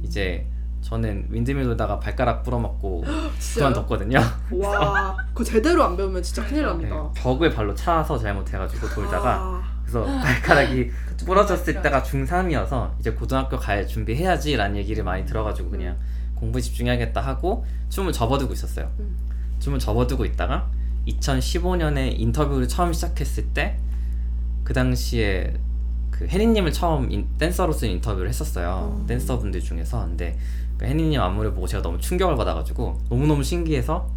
이제 0.03 0.45
저는 0.83 1.27
windmill 1.29 1.65
돌다가 1.65 1.99
발가락 2.01 2.43
부러먹고? 2.43 3.05
그만뒀거든요. 3.57 4.19
와, 4.53 5.17
그거 5.29 5.45
제대로 5.45 5.85
안 5.85 5.97
배우면 5.97 6.23
진짜 6.23 6.43
큰일 6.45 6.63
네, 6.63 6.69
납니다. 6.69 7.11
벽을 7.15 7.51
발로 7.51 7.75
차서 7.75 8.19
잘못해가지고 8.19 8.89
돌다가 8.89 9.35
아, 9.37 9.63
그래서 9.83 10.05
발가락이 10.05 10.91
부러졌을. 11.25 11.83
때가 11.83 12.03
중3이어서 12.03 12.93
이제 12.99 13.11
고등학교 13.13 13.59
갈 13.59 13.87
준비해야지 13.87 14.57
라는 14.57 14.77
얘기를 14.77 15.05
많이 15.05 15.25
들어가지고 15.27 15.71
그냥 15.71 15.97
공부에 16.35 16.61
집중해야겠다 16.63 17.21
하고 17.21 17.67
춤을 17.91 18.13
접어두고 18.13 18.53
있었어요. 18.55 18.91
음. 19.01 19.17
춤을 19.59 19.79
접어두고 19.79 20.25
있다가 20.25 20.67
2015년에 21.07 22.19
인터뷰를 22.19 22.67
처음 22.69 22.93
시작했을 22.93 23.45
때 23.49 23.77
그 24.65 24.73
당시에 24.75 25.55
그 26.13 26.27
혜니님을 26.29 26.73
처음 26.73 27.11
인- 27.11 27.27
댄서로서 27.39 27.87
인터뷰를 27.87 28.29
했었어요. 28.29 28.97
음. 29.01 29.07
댄서분들 29.07 29.61
중에서 29.61 30.05
근데 30.07 30.39
그 30.39 30.70
혜니님 30.87 31.21
안무를 31.21 31.53
보고 31.53 31.67
제가 31.67 31.83
너무 31.83 31.99
충격을 31.99 32.37
받아가지고 32.37 32.99
너무너무 33.11 33.43
신기해서 33.43 34.09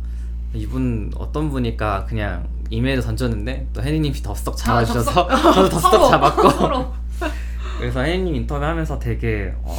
이분 0.54 1.12
어떤 1.16 1.50
분일까 1.50 2.06
그냥 2.06 2.48
이메일을 2.70 3.04
던졌는데 3.04 3.68
또 3.74 3.82
혜니님이 3.84 4.14
덥석 4.22 4.56
잡아주셔서 4.58 5.28
저도 5.54 5.70
덥석 5.70 6.10
잡았고. 6.10 6.94
그래서 7.80 8.02
혜니님 8.02 8.36
인터뷰하면서 8.36 9.00
되게 9.00 9.54
어, 9.64 9.78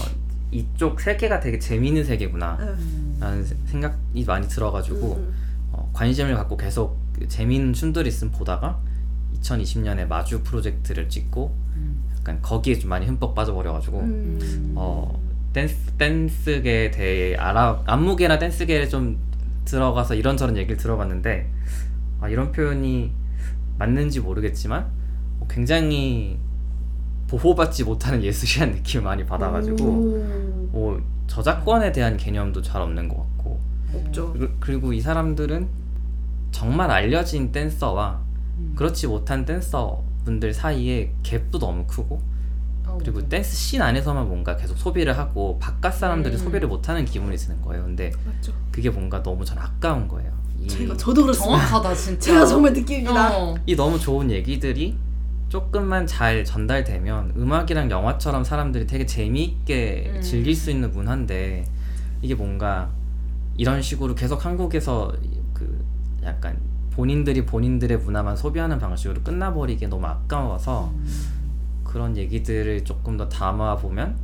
이쪽 0.50 1.00
세계가 1.00 1.40
되게 1.40 1.58
재미있는 1.58 2.04
세계구나 2.04 2.56
음. 2.60 3.16
라는 3.20 3.44
세- 3.44 3.56
생각이 3.66 4.24
많이 4.26 4.46
들어가지고 4.48 5.14
음. 5.16 5.34
어, 5.72 5.90
관심을 5.92 6.34
갖고 6.34 6.56
계속 6.56 6.98
그 7.18 7.26
재미있는 7.28 7.72
춤들이 7.72 8.08
있으면 8.08 8.32
보다가 8.32 8.78
2020년에 9.40 10.06
마주 10.06 10.42
프로젝트를 10.42 11.08
찍고 11.08 11.54
약간 12.18 12.40
거기에 12.42 12.78
좀 12.78 12.90
많이 12.90 13.06
흠뻑 13.06 13.34
빠져버려가지고 13.34 14.00
음. 14.00 14.72
어, 14.76 15.18
댄스, 15.54 15.92
댄스계에 15.96 16.90
대해 16.90 17.34
알아 17.36 17.82
안무계나 17.86 18.38
댄스계에 18.38 18.88
좀 18.88 19.16
들어가서 19.64 20.14
이런저런 20.16 20.56
얘기를 20.58 20.76
들어봤는데 20.76 21.48
아, 22.20 22.28
이런 22.28 22.52
표현이 22.52 23.10
맞는지 23.78 24.20
모르겠지만 24.20 24.86
어, 25.40 25.46
굉장히 25.48 26.38
보호받지 27.28 27.84
못하는 27.84 28.22
예술이라는 28.22 28.74
느낌을 28.76 29.04
많이 29.04 29.24
받아가지고 29.24 29.84
오. 29.84 30.68
뭐 30.72 31.02
저작권에 31.28 31.92
대한 31.92 32.16
개념도 32.16 32.60
잘 32.60 32.82
없는 32.82 33.08
것 33.08 33.16
같고 33.16 33.60
없죠. 33.94 34.32
그리고- 34.32 34.54
그리고 34.60 34.92
이 34.92 35.00
사람들은 35.00 35.66
정말 36.50 36.90
알려진 36.90 37.50
댄서와 37.52 38.20
음. 38.58 38.72
그렇지 38.76 39.06
못한 39.06 39.44
댄서 39.44 40.02
분들 40.24 40.52
사이에 40.52 41.12
갭도 41.22 41.58
너무 41.60 41.84
크고 41.86 42.16
어, 42.16 42.33
그리고. 42.98 43.28
댄스 43.28 43.54
씬 43.54 43.82
안에서만 43.82 44.26
뭔가 44.28 44.56
계속 44.56 44.76
소비를 44.76 45.16
하고 45.16 45.58
바깥 45.58 45.94
사람들이 45.94 46.34
음. 46.34 46.38
소비를 46.38 46.68
못하는 46.68 47.04
기분이 47.04 47.36
드는 47.36 47.60
거예요. 47.62 47.84
근데 47.84 48.12
맞죠. 48.24 48.52
그게 48.70 48.90
뭔가 48.90 49.22
너무 49.22 49.44
전 49.44 49.58
아까운 49.58 50.08
거예요. 50.08 50.32
이, 50.60 50.68
제가 50.68 50.96
저도 50.96 51.22
그렇습니다. 51.22 51.58
정확하다 51.66 51.94
진짜. 51.94 52.20
제가 52.20 52.46
정말 52.46 52.72
느낍니다. 52.72 53.36
어. 53.36 53.54
이 53.66 53.74
너무 53.76 53.98
좋은 53.98 54.30
얘기들이 54.30 54.96
조금만 55.48 56.06
잘 56.06 56.44
전달되면 56.44 57.34
음악이랑 57.36 57.90
영화처럼 57.90 58.44
사람들이 58.44 58.86
되게 58.86 59.06
재미있게 59.06 60.12
음. 60.16 60.20
즐길 60.20 60.54
수 60.54 60.70
있는 60.70 60.90
문화인데 60.90 61.64
이게 62.22 62.34
뭔가 62.34 62.90
이런 63.56 63.80
식으로 63.80 64.14
계속 64.14 64.44
한국에서 64.44 65.12
그 65.52 65.84
약간 66.24 66.58
본인들이 66.92 67.44
본인들의 67.44 67.98
문화만 67.98 68.36
소비하는 68.36 68.78
방식으로 68.78 69.22
끝나버리기 69.22 69.86
너무 69.88 70.06
아까워서 70.06 70.92
그런 71.94 72.16
얘기들을 72.16 72.82
조금 72.84 73.16
더 73.16 73.28
담아 73.28 73.76
보면 73.76 74.16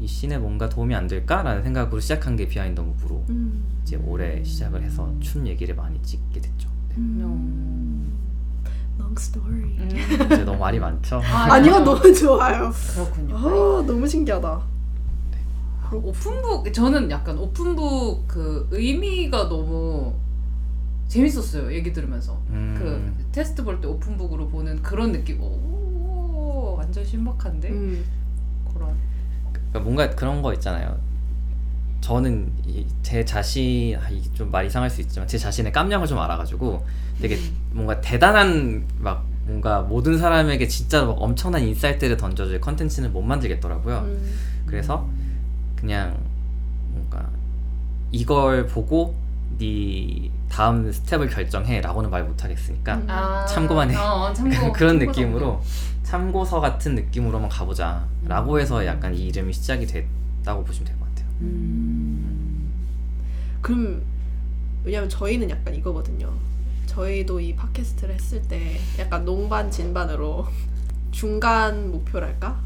이 0.00 0.06
scene에 0.06 0.36
뭔가 0.36 0.68
도움이 0.68 0.96
안 0.96 1.06
될까라는 1.06 1.62
생각으로 1.62 2.00
시작한 2.00 2.34
게 2.34 2.48
Behind 2.48 2.80
Move로 2.80 3.24
음. 3.28 3.62
이제 3.84 3.94
올해 4.04 4.42
시작을 4.42 4.82
해서 4.82 5.14
춤 5.20 5.46
얘기를 5.46 5.76
많이 5.76 6.02
찍게 6.02 6.40
됐죠. 6.40 6.68
네. 6.88 6.96
음. 6.98 8.12
Long 8.98 9.14
story. 9.16 9.62
음. 9.78 9.88
이제 10.32 10.44
너무 10.44 10.58
말이 10.58 10.80
많죠. 10.80 11.20
아 11.22 11.60
니요, 11.60 11.78
너무 11.84 12.12
좋아요. 12.12 12.72
그렇군요. 12.92 13.36
아, 13.36 13.84
너무 13.86 14.08
신기하다. 14.08 14.60
오픈북 15.92 16.72
저는 16.72 17.08
약간 17.12 17.38
오픈북 17.38 18.26
그 18.26 18.66
의미가 18.72 19.48
너무 19.48 20.12
재밌었어요. 21.06 21.72
얘기 21.72 21.92
들으면서 21.92 22.40
음. 22.50 22.74
그 22.76 23.24
테스트 23.30 23.62
볼 23.62 23.80
때 23.80 23.86
오픈북으로 23.86 24.48
보는 24.48 24.82
그런 24.82 25.12
느낌. 25.12 25.40
오 25.40 25.73
완전 26.46 27.04
신박한데 27.04 27.68
음. 27.70 28.04
그런. 28.72 28.94
그러니까 29.52 29.80
뭔가 29.80 30.10
그런 30.10 30.42
거 30.42 30.52
있잖아요. 30.54 30.98
저는 32.00 32.52
이- 32.66 32.86
제 33.02 33.24
자신 33.24 33.96
아, 33.96 34.08
이게 34.10 34.28
좀 34.34 34.50
말 34.50 34.66
이 34.66 34.70
상할 34.70 34.90
수 34.90 35.00
있지만 35.00 35.26
제 35.26 35.38
자신의 35.38 35.72
깜냥을 35.72 36.06
좀 36.06 36.18
알아가지고 36.18 36.84
되게 37.20 37.38
뭔가 37.70 37.98
대단한 38.00 38.84
막 38.98 39.24
뭔가 39.46 39.80
모든 39.82 40.18
사람에게 40.18 40.66
진짜 40.68 41.04
막 41.04 41.12
엄청난 41.20 41.62
insight를 41.62 42.16
던져줄 42.16 42.60
컨텐츠는 42.60 43.12
못 43.12 43.22
만들겠더라고요. 43.22 43.98
음. 44.00 44.34
그래서 44.66 45.08
그냥 45.76 46.16
뭔가 46.92 47.28
이걸 48.10 48.66
보고 48.66 49.14
네 49.58 50.30
다음 50.48 50.90
스텝을 50.90 51.28
결정해라고는 51.28 52.10
말 52.10 52.24
못하겠으니까 52.24 52.94
음. 52.96 53.06
아, 53.08 53.44
참고만 53.46 53.90
해. 53.90 53.96
어, 53.96 54.32
참고, 54.32 54.70
그런 54.72 54.98
참고 54.98 55.04
느낌으로 55.10 55.60
참고 56.02 56.44
서 56.44 56.60
같은 56.60 56.94
느낌으로만 56.94 57.48
가보자라고 57.48 58.60
해서 58.60 58.84
약간 58.86 59.14
이 59.14 59.26
이름이 59.26 59.52
시작이 59.52 59.86
됐다고 59.86 60.64
보시면 60.64 60.86
될 60.88 60.98
것 60.98 61.08
같아요. 61.08 61.26
음. 61.40 62.72
그럼 63.60 64.02
왜냐면 64.84 65.08
저희는 65.08 65.48
약간 65.50 65.74
이거거든요. 65.74 66.30
저희도 66.86 67.40
이 67.40 67.56
팟캐스트를 67.56 68.14
했을 68.14 68.42
때 68.42 68.78
약간 68.98 69.24
농반 69.24 69.70
진반으로 69.70 70.46
중간 71.10 71.90
목표랄까? 71.90 72.60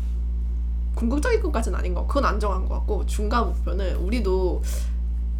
궁극적인 0.95 1.40
것까지는 1.42 1.78
아닌 1.78 1.95
거. 1.95 2.04
그건 2.07 2.25
안 2.25 2.40
정한 2.40 2.66
것 2.66 2.75
같고 2.75 3.07
중간 3.07 3.47
목표는 3.47 3.97
우리도 3.97 4.62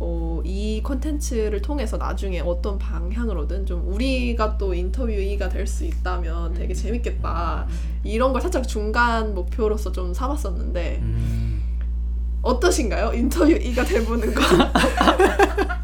어, 0.00 0.40
이 0.45 0.81
컨텐츠를 0.85 1.61
통해서 1.61 1.97
나중에 1.97 2.38
어떤 2.40 2.78
방향으로든 2.78 3.67
좀 3.67 3.83
우리가 3.93 4.57
또 4.57 4.73
인터뷰이가 4.75 5.49
될 5.49 5.67
수 5.67 5.85
있다면 5.85 6.55
되게 6.55 6.73
재밌겠다. 6.73 7.67
이런 8.05 8.33
걸 8.33 8.40
살짝 8.40 8.67
중간 8.67 9.35
목표로서 9.35 9.90
좀 9.93 10.14
삼았었는데 10.14 10.99
음, 11.02 11.62
어떠신가요? 12.43 13.12
인터뷰이가 13.12 13.85
돼보는 13.85 14.35
거. 14.35 14.40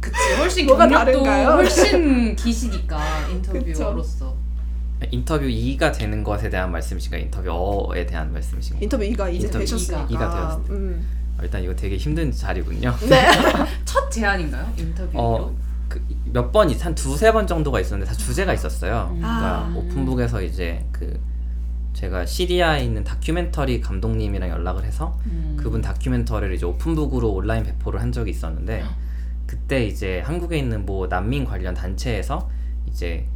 그치 0.00 0.16
훨씬 0.38 0.66
뭐가 0.66 0.88
경력도 0.88 1.22
다른가요? 1.22 1.48
훨씬 1.56 2.34
기시니까 2.36 3.28
인터뷰어로서 3.28 4.34
인터뷰 5.10 5.44
2가 5.46 5.96
되는 5.96 6.22
것에 6.24 6.48
대한 6.50 6.72
말씀이신가 6.72 7.16
인터뷰 7.18 7.50
어에 7.50 8.06
대한 8.06 8.32
말씀이신가 8.32 8.80
인터뷰 8.82 9.04
이가 9.04 9.28
이제 9.28 9.46
인터뷰 9.46 9.58
되셨으니까. 9.64 10.06
이가 10.10 10.30
되었을 10.30 10.70
음. 10.74 11.19
어, 11.40 11.42
일단 11.42 11.62
이거 11.62 11.74
되게 11.74 11.96
힘든 11.96 12.30
자리군요. 12.30 12.94
네. 13.08 13.28
첫 13.84 14.10
제안인가요 14.10 14.72
인터뷰로? 14.76 15.20
어, 15.20 15.56
그몇 15.88 16.52
번이 16.52 16.76
한 16.78 16.94
두세 16.94 17.32
번 17.32 17.46
정도가 17.46 17.80
있었는데 17.80 18.10
다 18.12 18.16
주제가 18.16 18.52
있었어요. 18.52 19.08
음. 19.12 19.18
그러니까 19.18 19.46
아. 19.46 19.74
오픈북에서 19.74 20.42
이제 20.42 20.84
그 20.92 21.18
제가 21.94 22.24
시리아에 22.24 22.84
있는 22.84 23.02
다큐멘터리 23.02 23.80
감독님이랑 23.80 24.48
연락을 24.48 24.84
해서 24.84 25.18
음. 25.26 25.56
그분 25.58 25.80
다큐멘터리를 25.80 26.54
이제 26.54 26.64
오픈북으로 26.64 27.30
온라인 27.32 27.64
배포를 27.64 28.00
한 28.00 28.12
적이 28.12 28.30
있었는데 28.30 28.84
그때 29.46 29.84
이제 29.84 30.20
한국에 30.20 30.56
있는 30.56 30.86
뭐 30.86 31.08
난민 31.08 31.44
관련 31.44 31.74
단체에서 31.74 32.48
이제 32.86 33.26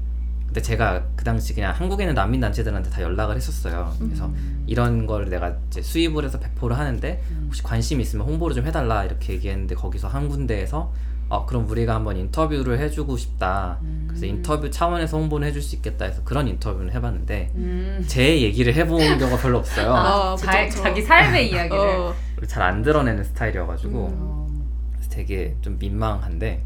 그때 0.47 0.61
제가 0.63 1.03
그 1.17 1.25
당시 1.25 1.53
그냥 1.55 1.73
한국에 1.75 2.05
있는 2.05 2.15
난민 2.15 2.41
단체들한테 2.41 2.91
다 2.91 3.03
연락을 3.03 3.35
했었어요. 3.37 3.93
그래서 3.99 4.31
이런 4.67 5.07
걸 5.07 5.29
내가 5.29 5.57
이제 5.69 5.83
수입을 5.83 6.25
해서 6.25 6.39
배포를 6.39 6.79
하는데 6.79 7.23
음. 7.31 7.43
혹시 7.47 7.63
관심 7.63 8.01
있으면 8.01 8.27
홍보를 8.27 8.55
좀 8.55 8.65
해달라 8.67 9.05
이렇게 9.05 9.33
얘기했는데 9.35 9.75
거기서 9.75 10.09
한 10.09 10.29
군데에서 10.29 10.93
어 11.29 11.47
그럼 11.47 11.69
우리가 11.69 11.95
한번 11.95 12.17
인터뷰를 12.17 12.79
해주고 12.79 13.17
싶다. 13.17 13.79
음. 13.83 14.05
그래서 14.07 14.27
인터뷰 14.27 14.71
차원에서 14.71 15.17
홍보는 15.19 15.49
해줄 15.49 15.61
수 15.63 15.75
있겠다 15.77 16.05
해서 16.05 16.23
그런 16.23 16.47
인터뷰는 16.47 16.93
해봤는데 16.93 17.51
음. 17.57 18.05
제 18.07 18.41
얘기를 18.43 18.75
해본 18.75 18.99
경우가 19.19 19.43
별로 19.43 19.59
없어요. 19.59 19.93
아, 19.93 20.33
아, 20.33 20.37
자. 20.37 20.69
자기 20.69 21.03
삶의 21.03 21.51
이야기를 21.51 21.79
어. 21.79 22.15
잘안 22.47 22.83
드러내는 22.83 23.25
스타일이어가지고 23.25 24.07
음. 24.07 24.19
어. 24.21 24.47
그래서 24.93 25.11
되게 25.11 25.57
좀 25.63 25.79
민망한데 25.81 26.63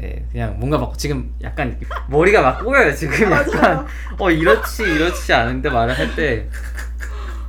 네 0.00 0.24
그냥 0.30 0.56
뭔가 0.58 0.78
막 0.78 0.96
지금 0.96 1.34
약간 1.42 1.78
머리가 2.08 2.40
막 2.40 2.64
꼬여요 2.64 2.94
지금 2.94 3.30
약간 3.32 3.84
어 4.18 4.30
이렇지 4.30 4.82
이렇지 4.84 5.32
않은데 5.32 5.68
말을 5.70 5.96
할 5.98 6.14
때 6.14 6.48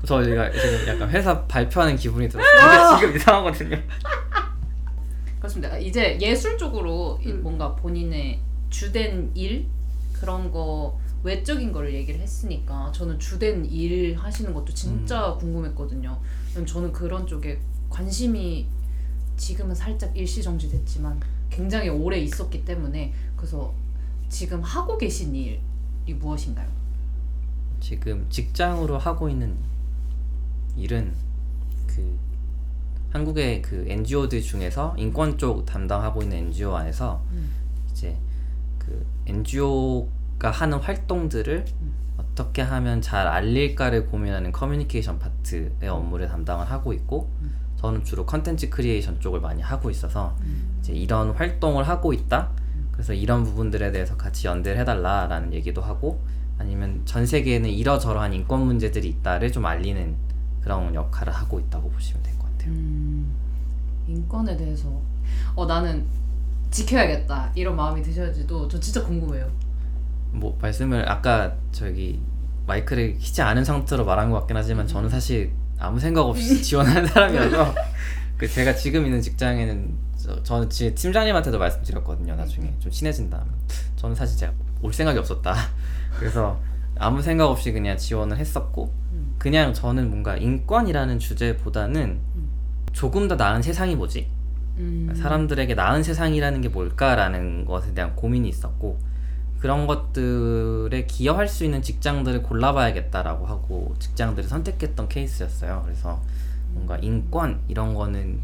저희가 0.05 0.49
지금 0.51 0.87
약간 0.87 1.09
회사 1.09 1.45
발표하는 1.45 1.95
기분이 1.95 2.27
들어서 2.27 2.47
이게 2.47 2.99
지금 2.99 3.15
이상하거든요. 3.15 3.77
그렇습니다. 5.37 5.77
이제 5.77 6.17
예술 6.21 6.57
쪽으로 6.57 7.19
이 7.23 7.29
음. 7.31 7.43
뭔가 7.43 7.75
본인의 7.75 8.39
주된 8.69 9.31
일 9.35 9.67
그런 10.13 10.51
거 10.51 10.97
외적인 11.23 11.71
거를 11.71 11.93
얘기를 11.93 12.19
했으니까 12.19 12.91
저는 12.93 13.19
주된 13.19 13.65
일 13.65 14.17
하시는 14.17 14.53
것도 14.53 14.73
진짜 14.73 15.35
궁금했거든요. 15.39 16.17
왜냐면 16.49 16.65
저는 16.65 16.91
그런 16.91 17.27
쪽에 17.27 17.59
관심이 17.89 18.67
지금은 19.37 19.75
살짝 19.75 20.15
일시정지됐지만 20.17 21.19
굉장히 21.49 21.89
오래 21.89 22.17
있었기 22.17 22.65
때문에 22.65 23.13
그래서 23.35 23.73
지금 24.29 24.61
하고 24.61 24.97
계신 24.97 25.35
일이 25.35 25.59
무엇인가요? 26.19 26.67
지금 27.79 28.27
직장으로 28.29 28.97
하고 28.97 29.29
있는 29.29 29.55
일은 30.75 31.13
그 31.87 32.17
한국의 33.11 33.61
그 33.61 33.85
NGO들 33.87 34.41
중에서 34.41 34.95
인권 34.97 35.37
쪽 35.37 35.65
담당하고 35.65 36.21
있는 36.21 36.37
NGO 36.37 36.75
안에서 36.75 37.23
음. 37.31 37.49
이제 37.91 38.15
그 38.77 39.05
NGO가 39.25 40.51
하는 40.51 40.77
활동들을 40.77 41.65
음. 41.81 41.93
어떻게 42.17 42.61
하면 42.61 43.01
잘 43.01 43.27
알릴까를 43.27 44.07
고민하는 44.07 44.51
커뮤니케이션 44.51 45.17
파트의 45.19 45.89
업무를 45.89 46.27
담당을 46.27 46.69
하고 46.69 46.93
있고 46.93 47.29
음. 47.41 47.55
저는 47.79 48.03
주로 48.03 48.25
컨텐츠 48.25 48.69
creation 48.69 49.21
쪽을 49.21 49.39
많이 49.39 49.61
하고 49.61 49.89
있어서 49.89 50.35
음. 50.41 50.77
이제 50.79 50.91
이런 50.93 51.31
활동을 51.31 51.87
하고 51.87 52.11
있다. 52.11 52.49
그래서 52.91 53.13
이런 53.13 53.45
부분들에 53.45 53.91
대해서 53.93 54.17
같이 54.17 54.47
연대를 54.47 54.81
해달라라는 54.81 55.53
얘기도 55.53 55.81
하고 55.81 56.21
아니면 56.57 57.01
전 57.05 57.25
세계에는 57.25 57.69
이러저러한 57.69 58.33
인권 58.33 58.65
문제들이 58.65 59.07
있다를 59.07 59.49
좀 59.53 59.65
알리는 59.65 60.13
그런 60.59 60.93
역할을 60.93 61.31
하고 61.31 61.57
있다고 61.59 61.89
보시면 61.89 62.21
될 62.21 62.37
것 62.37 62.51
같아요. 62.51 62.71
음, 62.73 63.33
인권에 64.07 64.57
대해서 64.57 64.89
어 65.55 65.65
나는 65.65 66.05
지켜야겠다 66.71 67.53
이런 67.55 67.77
마음이 67.77 68.01
드셔야지도 68.01 68.67
저 68.67 68.77
진짜 68.77 69.01
궁금해요. 69.05 69.49
뭐 70.31 70.57
말씀을 70.61 71.09
아까 71.09 71.55
저기 71.71 72.21
마이크를 72.67 73.17
키지 73.17 73.41
않은 73.41 73.63
상태로 73.63 74.03
말한 74.03 74.29
것 74.29 74.39
같긴 74.39 74.57
하지만 74.57 74.85
저는 74.85 75.09
사실 75.09 75.51
아무 75.79 75.99
생각 75.99 76.21
없이 76.21 76.61
지원하는 76.61 77.07
사람이어서 77.07 77.73
그 78.37 78.47
제가 78.47 78.75
지금 78.75 79.05
있는 79.05 79.21
직장에는 79.21 79.97
저, 80.17 80.43
저는 80.43 80.69
지 80.69 80.93
팀장님한테도 80.93 81.57
말씀드렸거든요. 81.57 82.35
나중에 82.35 82.73
좀 82.79 82.91
친해진 82.91 83.29
다음에 83.29 83.49
저는 83.95 84.15
사실 84.15 84.37
제가 84.37 84.53
올 84.81 84.93
생각이 84.93 85.17
없었다. 85.17 85.55
그래서 86.19 86.59
아무 86.97 87.21
생각 87.21 87.47
없이 87.47 87.71
그냥 87.71 87.97
지원을 87.97 88.37
했었고 88.37 88.93
음. 89.13 89.35
그냥 89.37 89.73
저는 89.73 90.09
뭔가 90.09 90.35
인권이라는 90.35 91.19
주제보다는 91.19 92.19
조금 92.91 93.27
더 93.27 93.35
나은 93.35 93.61
세상이 93.61 93.95
뭐지? 93.95 94.29
음. 94.77 95.13
사람들에게 95.15 95.75
나은 95.75 96.03
세상이라는 96.03 96.61
게 96.61 96.69
뭘까라는 96.69 97.65
것에 97.65 97.93
대한 97.93 98.15
고민이 98.15 98.49
있었고 98.49 98.99
그런 99.59 99.87
것들에 99.87 101.05
기여할 101.05 101.47
수 101.47 101.65
있는 101.65 101.81
직장들을 101.81 102.43
골라봐야겠다라고 102.43 103.45
하고 103.45 103.93
직장들을 103.99 104.47
선택했던 104.47 105.09
케이스였어요. 105.09 105.81
그래서 105.83 106.21
뭔가 106.71 106.97
인권 106.97 107.61
이런 107.67 107.93
거는 107.93 108.39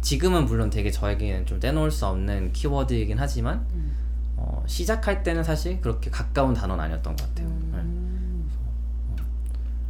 지금은 0.00 0.46
물론 0.46 0.70
되게 0.70 0.90
저에게는 0.90 1.46
좀 1.46 1.60
떼놓을 1.60 1.90
수 1.90 2.06
없는 2.06 2.52
키워드이긴 2.52 3.18
하지만 3.18 3.66
음. 3.74 3.92
어, 4.36 4.62
시작할 4.66 5.22
때는 5.22 5.44
사실 5.44 5.80
그렇게 5.80 6.10
가까운 6.10 6.54
단어는 6.54 6.82
아니었던 6.84 7.16
것 7.16 7.28
같아요. 7.28 7.48
네. 7.48 7.78
음. 7.78 8.50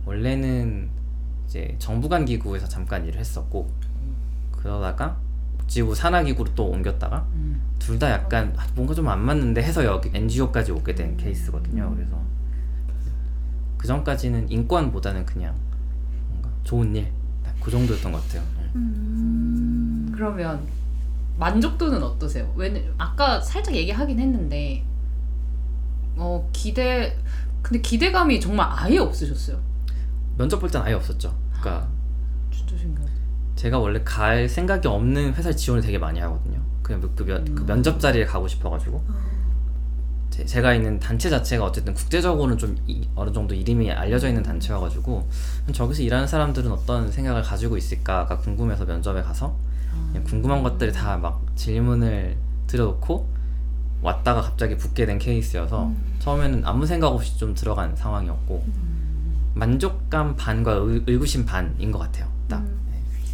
원래는 0.07 0.91
이제 1.47 1.77
정부간 1.79 2.25
기구에서 2.25 2.69
잠깐 2.69 3.07
일을 3.07 3.19
했었고 3.21 3.71
그러다가 4.53 5.17
복 5.17 5.24
지부 5.67 5.95
산하기구로 5.95 6.55
또 6.55 6.67
옮겼다가 6.69 7.27
음. 7.35 7.61
둘다 7.79 8.11
약간 8.11 8.53
아, 8.57 8.67
뭔가 8.75 8.95
좀 8.95 9.09
안 9.09 9.21
맞는데 9.21 9.63
해서 9.63 9.85
여기 9.85 10.11
NGO까지 10.13 10.73
오게 10.73 10.95
된 10.95 11.17
케이스거든요. 11.17 11.93
그래서 11.95 12.21
그 13.77 13.87
전까지는 13.87 14.51
인권보다는 14.51 15.27
그냥 15.27 15.55
뭔가 16.31 16.49
좋은 16.65 16.95
일, 16.97 17.11
딱그 17.45 17.71
정도였던 17.71 18.13
것 18.13 18.23
같아요. 18.23 18.43
네. 18.59 18.71
음. 18.77 20.11
그러면 20.15 20.67
만족도는 21.39 22.03
어떠세요? 22.03 22.53
왜냐 22.57 22.81
아까 22.97 23.41
살짝 23.41 23.75
얘기하긴 23.75 24.19
했는데 24.21 24.85
어 26.17 26.49
기대 26.53 27.17
근데 27.61 27.81
기대감이 27.81 28.41
정말 28.41 28.69
아예 28.71 28.99
없으셨어요. 28.99 29.59
면접 30.39 30.59
볼 30.61 30.71
땐 30.71 30.81
아예 30.83 30.95
없었죠. 30.95 31.35
그러니까 31.61 31.89
진짜 32.53 32.77
신기해. 32.77 33.07
제가 33.57 33.79
원래 33.79 34.03
갈 34.05 34.49
생각이 34.49 34.87
없는 34.89 35.35
회사에 35.35 35.55
지원을 35.55 35.83
되게 35.83 35.99
많이 35.99 36.21
하거든요. 36.21 36.61
그냥 36.83 37.01
그, 37.15 37.23
면, 37.25 37.45
그 37.55 37.63
음. 37.63 37.67
면접 37.67 37.99
자리에 38.01 38.25
가고 38.27 38.47
싶어가지고 38.49 39.03
제, 40.31 40.45
제가 40.45 40.75
있는 40.75 40.99
단체 40.99 41.31
자체가 41.31 41.65
어쨌든 41.65 41.95
국제적으로는 41.95 42.59
좀 42.59 42.77
이- 42.87 43.09
어느 43.15 43.33
정도 43.33 43.55
이름이 43.55 43.91
알려져 43.93 44.29
있는 44.29 44.43
단체여가지고 44.43 45.29
저기서 45.73 46.03
일하는 46.03 46.27
사람들은 46.27 46.71
어떤 46.73 47.11
생각을 47.11 47.43
가지고 47.43 47.77
있을까가 47.77 48.39
궁금해서 48.39 48.85
면접에 48.85 49.23
가서 49.23 49.57
그냥 50.09 50.25
궁금한 50.25 50.63
것들을 50.63 50.93
다막 50.93 51.41
질문을 51.55 52.37
들어놓고 52.67 53.29
왔다가 54.03 54.43
갑자기 54.43 54.77
붙게 54.77 55.07
된 55.07 55.19
케이스여서 55.19 55.93
처음에는 56.19 56.63
아무 56.67 56.85
생각 56.85 57.09
없이 57.09 57.39
좀 57.39 57.55
들어간 57.55 57.95
상황이었고 57.97 58.65
만족감 59.55 60.35
반과 60.37 60.73
의, 60.73 61.03
의구심 61.07 61.47
반인 61.47 61.93
것 61.93 61.99
같아요. 62.01 62.29
있다. 62.47 62.59
음. 62.59 62.85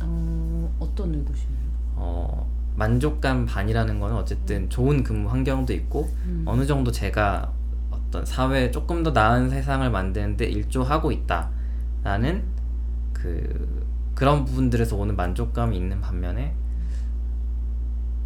네. 0.01 0.07
어, 0.07 0.77
어떤 0.81 1.15
의구심이에요? 1.15 1.61
어, 1.97 2.51
만족감 2.77 3.47
반이라는 3.47 4.01
거는 4.01 4.17
어쨌든 4.17 4.69
좋은 4.71 5.03
근무 5.03 5.29
환경도 5.31 5.73
있고 5.75 6.11
음. 6.25 6.45
어느 6.47 6.65
정도 6.67 6.91
제가 6.91 7.53
어떤 7.91 8.25
사회에 8.25 8.71
조금 8.71 9.03
더 9.03 9.11
나은 9.11 9.51
세상을 9.51 9.89
만드는데 9.91 10.47
일조하고 10.47 11.13
있다라는 11.13 12.43
그 13.13 13.85
그런 14.15 14.45
부분들에서 14.45 14.97
오는 14.97 15.17
만족감이 15.17 15.77
있는 15.77 16.01
반면에 16.01 16.55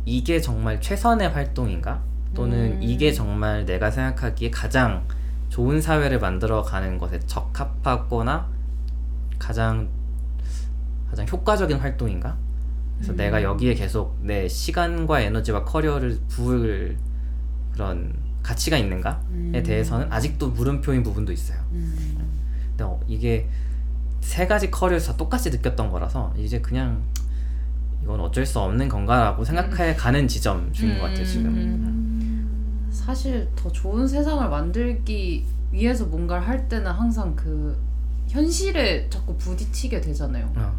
이게 0.06 0.40
정말 0.40 0.80
최선의 0.80 1.30
활동인가 1.30 2.02
또는 2.34 2.72
음. 2.72 2.82
이게 2.82 3.12
정말 3.12 3.64
내가 3.64 3.90
생각하기에 3.90 4.50
가장 4.50 5.06
좋은 5.48 5.80
사회를 5.80 6.18
만들어 6.18 6.62
가는 6.62 6.98
것에 6.98 7.20
적합하거나 7.20 8.48
가장 9.38 9.88
가장 11.08 11.26
효과적인 11.26 11.78
활동인가 11.78 12.36
그래서 12.96 13.12
음. 13.12 13.16
내가 13.16 13.42
여기에 13.42 13.74
계속 13.74 14.18
내 14.22 14.48
시간과 14.48 15.20
에너지와 15.20 15.64
커리어를 15.64 16.18
부을 16.28 16.96
그런 17.72 18.14
가치가 18.42 18.76
있는가에 18.76 19.16
음. 19.30 19.62
대해서는 19.64 20.12
아직도 20.12 20.50
물음표인 20.50 21.02
부분도 21.02 21.32
있어요. 21.32 21.58
음. 21.72 22.16
근데 22.70 22.84
어, 22.84 23.00
이게 23.06 23.48
세 24.20 24.46
가지 24.46 24.70
커리어에서 24.70 25.12
다 25.12 25.18
똑같이 25.18 25.50
느꼈던 25.50 25.90
거라서 25.90 26.32
이제 26.36 26.60
그냥 26.60 27.02
이건 28.02 28.20
어쩔 28.20 28.44
수 28.44 28.60
없는 28.60 28.88
건가라고 28.88 29.44
생각해 29.44 29.94
가는 29.94 30.28
지점 30.28 30.72
중인 30.72 30.98
것 30.98 31.06
같아요 31.06 31.24
지금. 31.24 31.46
음. 31.46 32.88
사실 32.90 33.48
더 33.56 33.70
좋은 33.70 34.06
세상을 34.06 34.48
만들기 34.48 35.44
위해서 35.72 36.04
뭔가를 36.04 36.46
할 36.46 36.68
때는 36.68 36.90
항상 36.90 37.34
그 37.34 37.76
현실에 38.28 39.08
자꾸 39.10 39.36
부딪히게 39.36 40.00
되잖아요. 40.00 40.50
어, 40.54 40.74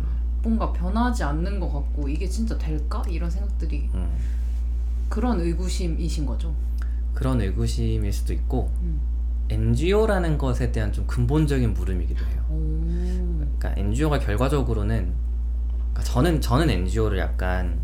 뭔가 0.45 0.71
변하지 0.71 1.23
않는 1.23 1.59
것 1.59 1.73
같고 1.73 2.07
이게 2.07 2.27
진짜 2.29 2.55
될까? 2.55 3.01
이런 3.09 3.31
생각들이 3.31 3.89
음. 3.95 4.15
그런 5.09 5.41
의구심이신 5.41 6.27
거죠. 6.27 6.53
그런 7.15 7.41
의구심일 7.41 8.13
수도 8.13 8.31
있고 8.33 8.71
음. 8.81 9.01
NGO라는 9.49 10.37
것에 10.37 10.71
대한 10.71 10.93
좀 10.93 11.07
근본적인 11.07 11.73
물음이기도 11.73 12.23
해요. 12.25 12.45
오. 12.49 12.79
그러니까 13.37 13.73
NGO가 13.75 14.19
결과적으로는 14.19 15.13
그러니까 15.93 16.03
저는 16.03 16.41
저는 16.41 16.69
NGO를 16.69 17.17
약간 17.17 17.79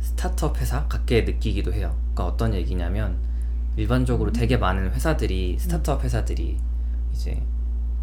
스타트업 0.00 0.60
회사 0.60 0.86
같게 0.86 1.22
느끼기도 1.22 1.72
해요. 1.72 1.96
그러니까 2.14 2.26
어떤 2.26 2.54
얘기냐면 2.54 3.16
일반적으로 3.76 4.30
되게 4.32 4.56
많은 4.56 4.92
회사들이 4.92 5.58
스타트업 5.58 6.04
회사들이 6.04 6.58
이제 7.12 7.42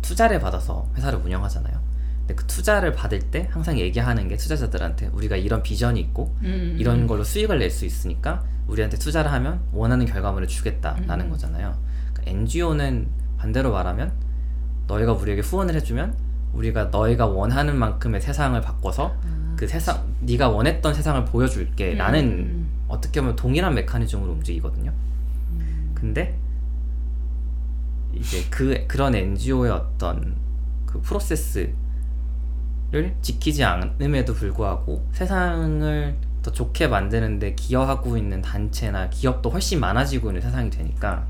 투자를 0.01 0.39
받아서 0.39 0.89
회사를 0.95 1.19
운영하잖아요. 1.19 1.84
근데 2.25 2.33
그 2.35 2.45
투자를 2.47 2.93
받을 2.93 3.19
때 3.19 3.47
항상 3.51 3.77
얘기하는 3.79 4.27
게 4.27 4.35
투자자들한테 4.35 5.07
우리가 5.13 5.35
이런 5.35 5.61
비전이 5.61 5.99
있고 5.99 6.35
음, 6.41 6.75
이런 6.79 7.01
음. 7.01 7.07
걸로 7.07 7.23
수익을 7.23 7.59
낼 7.59 7.69
수 7.69 7.85
있으니까 7.85 8.43
우리한테 8.67 8.97
투자를 8.97 9.31
하면 9.31 9.61
원하는 9.71 10.07
결과물을 10.07 10.47
주겠다라는 10.47 11.25
음. 11.25 11.29
거잖아요. 11.29 11.77
NGO는 12.25 13.07
반대로 13.37 13.71
말하면 13.71 14.11
너희가 14.87 15.13
우리에게 15.13 15.41
후원을 15.41 15.75
해주면 15.75 16.15
우리가 16.53 16.85
너희가 16.85 17.27
원하는 17.27 17.77
만큼의 17.77 18.21
세상을 18.21 18.59
바꿔서 18.61 19.15
아. 19.23 19.53
그 19.55 19.67
세상 19.67 20.03
네가 20.21 20.49
원했던 20.49 20.95
세상을 20.95 21.25
보여줄게라는 21.25 22.23
음. 22.23 22.69
어떻게 22.87 23.21
보면 23.21 23.35
동일한 23.35 23.75
메커니즘으로 23.75 24.31
움직이거든요. 24.31 24.91
음. 25.51 25.91
근데 25.93 26.35
이제 28.15 28.43
그 28.49 28.85
그런 28.87 29.13
NGO의 29.13 29.71
어떤 29.71 30.35
그 30.87 30.99
프로세스 31.01 31.71
를 32.95 33.13
지키지 33.21 33.61
않음에도 33.65 34.33
불구하고 34.33 35.05
세상을 35.11 36.15
더 36.41 36.51
좋게 36.51 36.87
만드는데 36.87 37.53
기여하고 37.55 38.15
있는 38.15 38.41
단체나 38.41 39.09
기업도 39.09 39.49
훨씬 39.49 39.81
많아지고 39.81 40.29
있는 40.29 40.41
세상이 40.41 40.69
되니까 40.69 41.27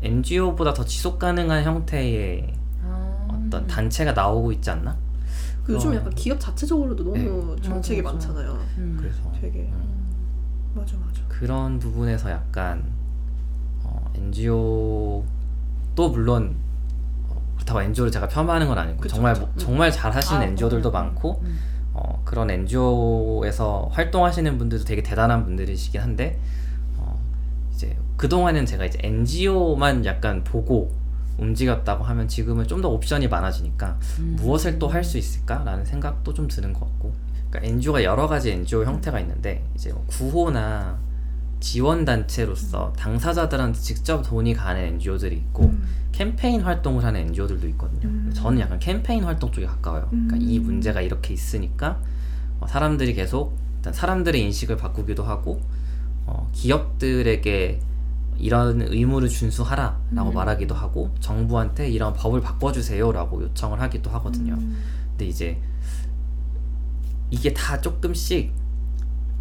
NGO보다 0.00 0.72
더 0.72 0.82
지속 0.82 1.18
가능한 1.18 1.62
형태의 1.64 2.54
아. 2.82 3.28
어떤 3.28 3.66
단체가 3.66 4.12
나오고 4.12 4.52
있지 4.52 4.70
않나? 4.70 4.96
그 5.62 5.74
요즘 5.74 5.90
어. 5.90 5.96
약간 5.96 6.14
기업 6.14 6.40
자체적으로도 6.40 7.04
너무 7.04 7.54
네. 7.56 7.62
정책이 7.62 8.00
맞아, 8.00 8.14
맞아. 8.14 8.28
많잖아요. 8.28 8.66
음. 8.78 8.96
그래서 8.98 9.30
되게 9.38 9.60
음. 9.60 10.06
맞아 10.74 10.96
맞아. 10.96 11.20
그런 11.28 11.78
부분에서 11.78 12.30
약간 12.30 12.82
어, 13.82 14.10
NGO도 14.14 15.24
물론 16.12 16.56
어, 16.56 16.63
그렇다고 17.64 17.82
NGO를 17.82 18.12
제가 18.12 18.28
폄하하는 18.28 18.68
건 18.68 18.78
아니고 18.78 19.00
그쵸, 19.00 19.14
정말 19.16 19.32
그쵸. 19.34 19.46
뭐- 19.46 19.54
음. 19.54 19.58
정말 19.58 19.90
잘 19.92 20.12
하시는 20.12 20.40
아, 20.40 20.44
NGO들도 20.44 20.90
음. 20.90 20.92
많고 20.92 21.40
음. 21.42 21.58
어, 21.94 22.20
그런 22.24 22.50
NGO에서 22.50 23.88
활동하시는 23.92 24.58
분들도 24.58 24.84
되게 24.84 25.02
대단한 25.02 25.44
분들이시긴 25.44 26.00
한데 26.00 26.38
어, 26.96 27.18
이제 27.72 27.96
그 28.16 28.28
동안은 28.28 28.66
제가 28.66 28.84
이제 28.84 28.98
NGO만 29.02 30.04
약간 30.04 30.44
보고 30.44 30.92
움직였다고 31.38 32.04
하면 32.04 32.28
지금은 32.28 32.66
좀 32.68 32.80
더 32.82 32.88
옵션이 32.90 33.28
많아지니까 33.28 33.98
음. 34.20 34.36
무엇을 34.38 34.78
또 34.78 34.88
할 34.88 35.02
수 35.02 35.18
있을까라는 35.18 35.84
생각도 35.84 36.32
좀 36.34 36.46
드는 36.46 36.72
것 36.72 36.80
같고 36.80 37.12
그러니까 37.50 37.72
NGO가 37.72 38.04
여러 38.04 38.26
가지 38.28 38.50
NGO 38.52 38.84
형태가 38.84 39.18
있는데 39.20 39.64
이제 39.74 39.90
뭐 39.92 40.04
구호나 40.08 40.96
지원 41.64 42.04
단체로서 42.04 42.92
당사자들한테 42.92 43.80
직접 43.80 44.20
돈이 44.20 44.52
가는 44.52 44.82
NGO들이 44.82 45.34
있고 45.36 45.64
음. 45.64 45.82
캠페인 46.12 46.60
활동을 46.60 47.02
하는 47.02 47.20
NGO들도 47.20 47.66
있거든요. 47.68 48.06
음. 48.06 48.30
저는 48.34 48.60
약간 48.60 48.78
캠페인 48.78 49.24
활동 49.24 49.50
쪽에 49.50 49.64
가까워요. 49.64 50.08
그러니까 50.10 50.36
음. 50.36 50.42
이 50.42 50.58
문제가 50.58 51.00
이렇게 51.00 51.32
있으니까 51.32 51.98
어, 52.60 52.66
사람들이 52.66 53.14
계속 53.14 53.56
일단 53.76 53.94
사람들의 53.94 54.42
인식을 54.42 54.76
바꾸기도 54.76 55.24
하고 55.24 55.62
어, 56.26 56.50
기업들에게 56.52 57.80
이런 58.36 58.82
의무를 58.82 59.30
준수하라라고 59.30 60.30
음. 60.30 60.34
말하기도 60.34 60.74
하고 60.74 61.14
정부한테 61.20 61.88
이런 61.88 62.12
법을 62.12 62.42
바꿔주세요라고 62.42 63.42
요청을 63.42 63.80
하기도 63.80 64.10
하거든요. 64.10 64.52
음. 64.52 64.76
근데 65.12 65.24
이제 65.24 65.58
이게 67.30 67.54
다 67.54 67.80
조금씩 67.80 68.52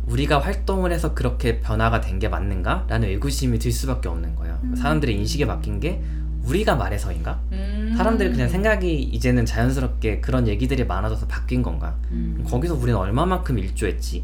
우리가 0.08 0.40
활동을 0.40 0.92
해서 0.92 1.14
그렇게 1.14 1.60
변화가 1.60 2.02
된 2.02 2.20
게 2.20 2.30
맞는가 2.30 2.86
라는 2.88 3.08
의구심이 3.10 3.58
들 3.60 3.72
수밖에 3.72 4.08
없는 4.10 4.36
거예요. 4.36 4.60
음. 4.64 4.76
사람들의 4.76 5.16
인식이 5.16 5.46
바뀐 5.46 5.80
게 5.80 6.02
우리가 6.44 6.76
말해서인가? 6.76 7.40
음. 7.54 7.94
사람들이 7.98 8.32
그냥 8.32 8.48
생각이 8.50 9.02
이제는 9.02 9.46
자연스럽게 9.46 10.20
그런 10.22 10.48
얘기들이 10.48 10.86
많아져서 10.86 11.28
바뀐 11.28 11.62
건가? 11.64 11.96
음. 12.12 12.46
거기서 12.48 12.76
우리는 12.76 12.96
얼마만큼 13.00 13.58
일조했지? 13.60 14.24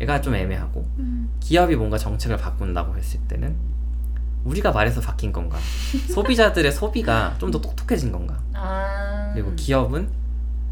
얘가 0.00 0.20
좀 0.20 0.34
애매하고 0.34 0.84
음. 0.98 1.28
기업이 1.40 1.76
뭔가 1.76 1.96
정책을 1.98 2.36
바꾼다고 2.38 2.96
했을 2.96 3.20
때는 3.28 3.54
우리가 4.44 4.72
말해서 4.72 5.00
바뀐 5.00 5.30
건가? 5.32 5.58
소비자들의 6.08 6.72
소비가 6.72 7.36
좀 7.38 7.50
더 7.52 7.60
똑똑해진 7.60 8.10
건가? 8.10 8.38
아. 8.54 9.30
그리고 9.34 9.54
기업은 9.54 10.08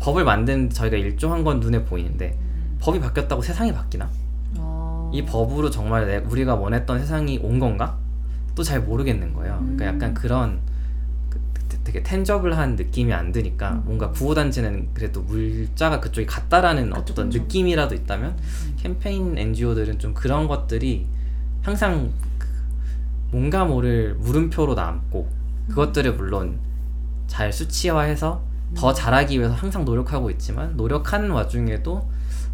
법을 0.00 0.24
만든 0.24 0.68
저희가 0.70 0.96
일조한 0.96 1.44
건 1.44 1.60
눈에 1.60 1.84
보이는데 1.84 2.36
음. 2.40 2.78
법이 2.80 2.98
바뀌었다고 3.00 3.42
세상이 3.42 3.72
바뀌나? 3.72 4.10
어. 5.10 5.12
이 5.12 5.24
법으로 5.24 5.70
정말 5.70 6.06
내- 6.06 6.18
우리가 6.18 6.54
원했던 6.54 6.98
세상이 7.00 7.38
온 7.42 7.58
건가? 7.58 7.96
또 8.54 8.62
잘 8.62 8.80
모르겠는 8.82 9.32
거예요. 9.32 9.56
그러니까 9.60 9.84
음. 9.84 9.94
약간 9.94 10.14
그런 10.14 10.60
그- 11.30 11.40
되- 11.68 11.78
되게 11.84 12.02
텐저블한 12.02 12.76
느낌이 12.76 13.12
안 13.12 13.32
드니까 13.32 13.72
음. 13.72 13.82
뭔가 13.84 14.10
구호단체는 14.10 14.88
그래도 14.92 15.22
물자가 15.22 16.00
그쪽이 16.00 16.26
같다라는 16.26 16.90
그쵸, 16.90 17.00
어떤 17.12 17.30
그쵸. 17.30 17.38
느낌이라도 17.42 17.94
있다면 17.94 18.30
음. 18.38 18.76
캠페인 18.78 19.38
NGO들은 19.38 19.98
좀 19.98 20.12
그런 20.14 20.46
것들이 20.48 21.06
항상 21.62 22.12
그 22.38 22.46
뭔가 23.30 23.64
모를 23.64 24.14
물음표로 24.16 24.74
남고 24.74 25.28
그것들을 25.68 26.14
물론 26.14 26.58
잘 27.28 27.52
수치화해서 27.52 28.42
더 28.74 28.92
잘하기 28.92 29.38
위해서 29.38 29.54
항상 29.54 29.84
노력하고 29.84 30.30
있지만 30.30 30.76
노력하는 30.76 31.30
와중에도 31.30 32.08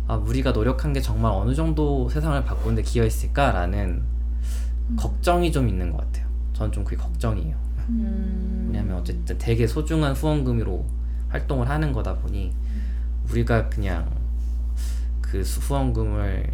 아, 0.08 0.14
우리가 0.14 0.52
노력한 0.52 0.92
게 0.92 1.00
정말 1.00 1.32
어느 1.32 1.54
정도 1.54 2.08
세상을 2.08 2.44
바꾸는데 2.44 2.82
기여했을까라는 2.82 4.02
걱정이 4.96 5.50
좀 5.50 5.68
있는 5.68 5.90
것 5.90 5.98
같아요. 5.98 6.26
저는 6.52 6.70
좀 6.72 6.84
그게 6.84 6.96
걱정이에요. 6.96 7.56
음. 7.88 8.64
왜냐하면 8.68 8.98
어쨌든 8.98 9.36
되게 9.38 9.66
소중한 9.66 10.12
후원금으로 10.12 10.84
활동을 11.28 11.68
하는 11.68 11.92
거다 11.92 12.14
보니 12.14 12.52
우리가 13.30 13.68
그냥 13.68 14.08
그 15.20 15.42
수- 15.42 15.60
후원금을 15.60 16.48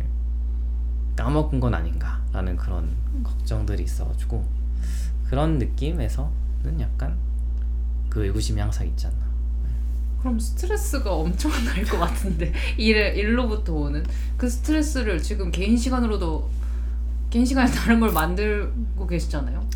까먹은 1.14 1.60
건 1.60 1.74
아닌가라는 1.74 2.56
그런 2.56 2.96
걱정들이 3.22 3.82
있어가지고 3.82 4.44
그런 5.26 5.58
느낌에서는 5.58 6.30
약간 6.80 7.16
그 8.08 8.24
의구심이 8.24 8.58
항상 8.60 8.86
않나. 9.06 9.21
그럼 10.22 10.38
스트레스가 10.38 11.12
엄청날 11.12 11.82
것 11.84 11.98
같은데 11.98 12.52
일 12.78 12.96
일로부터 12.96 13.74
오는 13.74 14.04
그 14.36 14.48
스트레스를 14.48 15.20
지금 15.20 15.50
개인 15.50 15.76
시간으로도 15.76 16.48
개인 17.28 17.44
시간에 17.44 17.68
다른 17.70 17.98
걸 17.98 18.12
만들고 18.12 19.06
계시잖아요. 19.06 19.68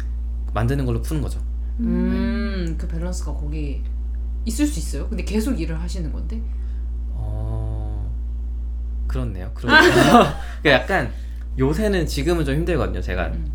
만드는 0.55 0.87
걸로 0.87 1.03
푸는 1.03 1.21
거죠. 1.21 1.41
음, 1.81 2.77
그 2.79 2.87
밸런스가 2.87 3.35
거기 3.35 3.83
있을 4.45 4.67
수 4.67 4.79
있어요. 4.79 5.09
근데 5.09 5.25
계속 5.25 5.61
일을 5.61 5.81
하시는 5.81 6.13
건데. 6.13 6.41
어... 7.11 8.09
그렇네요. 9.09 9.51
그렇네요. 9.53 9.91
그 10.63 10.71
약간 10.71 11.13
요새는 11.59 12.07
지금은 12.07 12.45
좀 12.45 12.55
힘들거든요. 12.55 13.01
제가 13.01 13.29
음. 13.29 13.51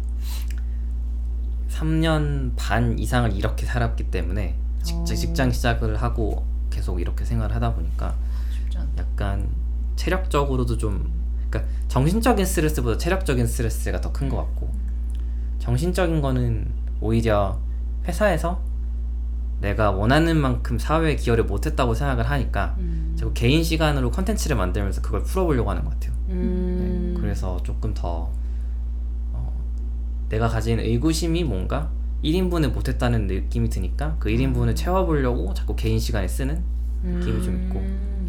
3년 1.69 2.51
반 2.57 2.99
이상을 2.99 3.31
이렇게 3.33 3.65
살았기 3.65 4.11
때문에 4.11 4.55
직, 4.83 4.95
어. 4.95 5.03
직장 5.05 5.51
시작을 5.51 6.01
하고 6.01 6.50
계속 6.71 6.99
이렇게 6.99 7.23
생활을 7.25 7.55
하다 7.55 7.75
보니까. 7.75 8.15
약간 8.97 9.47
체력적으로도 9.95 10.77
좀 10.77 11.11
그러니까 11.49 11.71
정신적인 11.87 12.43
스트레스보다 12.45 12.97
체력적인 12.97 13.45
스트레스가 13.45 14.01
더 14.01 14.11
큰 14.11 14.27
것 14.29 14.37
같고 14.37 14.71
정신적인 15.59 16.21
거는 16.21 16.71
오히려 16.99 17.59
회사에서 18.07 18.59
내가 19.59 19.91
원하는 19.91 20.37
만큼 20.37 20.79
사회에 20.79 21.15
기여를 21.17 21.43
못했다고 21.43 21.93
생각을 21.93 22.27
하니까 22.31 22.75
음. 22.79 23.13
자꾸 23.15 23.31
개인 23.33 23.63
시간으로 23.63 24.09
컨텐츠를 24.09 24.55
만들면서 24.57 25.01
그걸 25.03 25.21
풀어보려고 25.23 25.69
하는 25.69 25.83
것 25.83 25.91
같아요. 25.91 26.13
음. 26.29 27.13
네, 27.13 27.21
그래서 27.21 27.61
조금 27.61 27.93
더 27.93 28.31
어, 29.33 29.53
내가 30.29 30.47
가진 30.47 30.79
의구심이 30.79 31.43
뭔가 31.43 31.91
1인분을 32.23 32.71
못했다는 32.71 33.27
느낌이 33.27 33.69
드니까 33.69 34.15
그 34.19 34.29
1인분을 34.29 34.75
채워보려고 34.75 35.53
자꾸 35.53 35.75
개인 35.75 35.99
시간에 35.99 36.27
쓰는 36.27 36.63
느낌이 37.03 37.43
좀 37.43 37.63
있고. 37.63 37.79
음. 37.79 38.27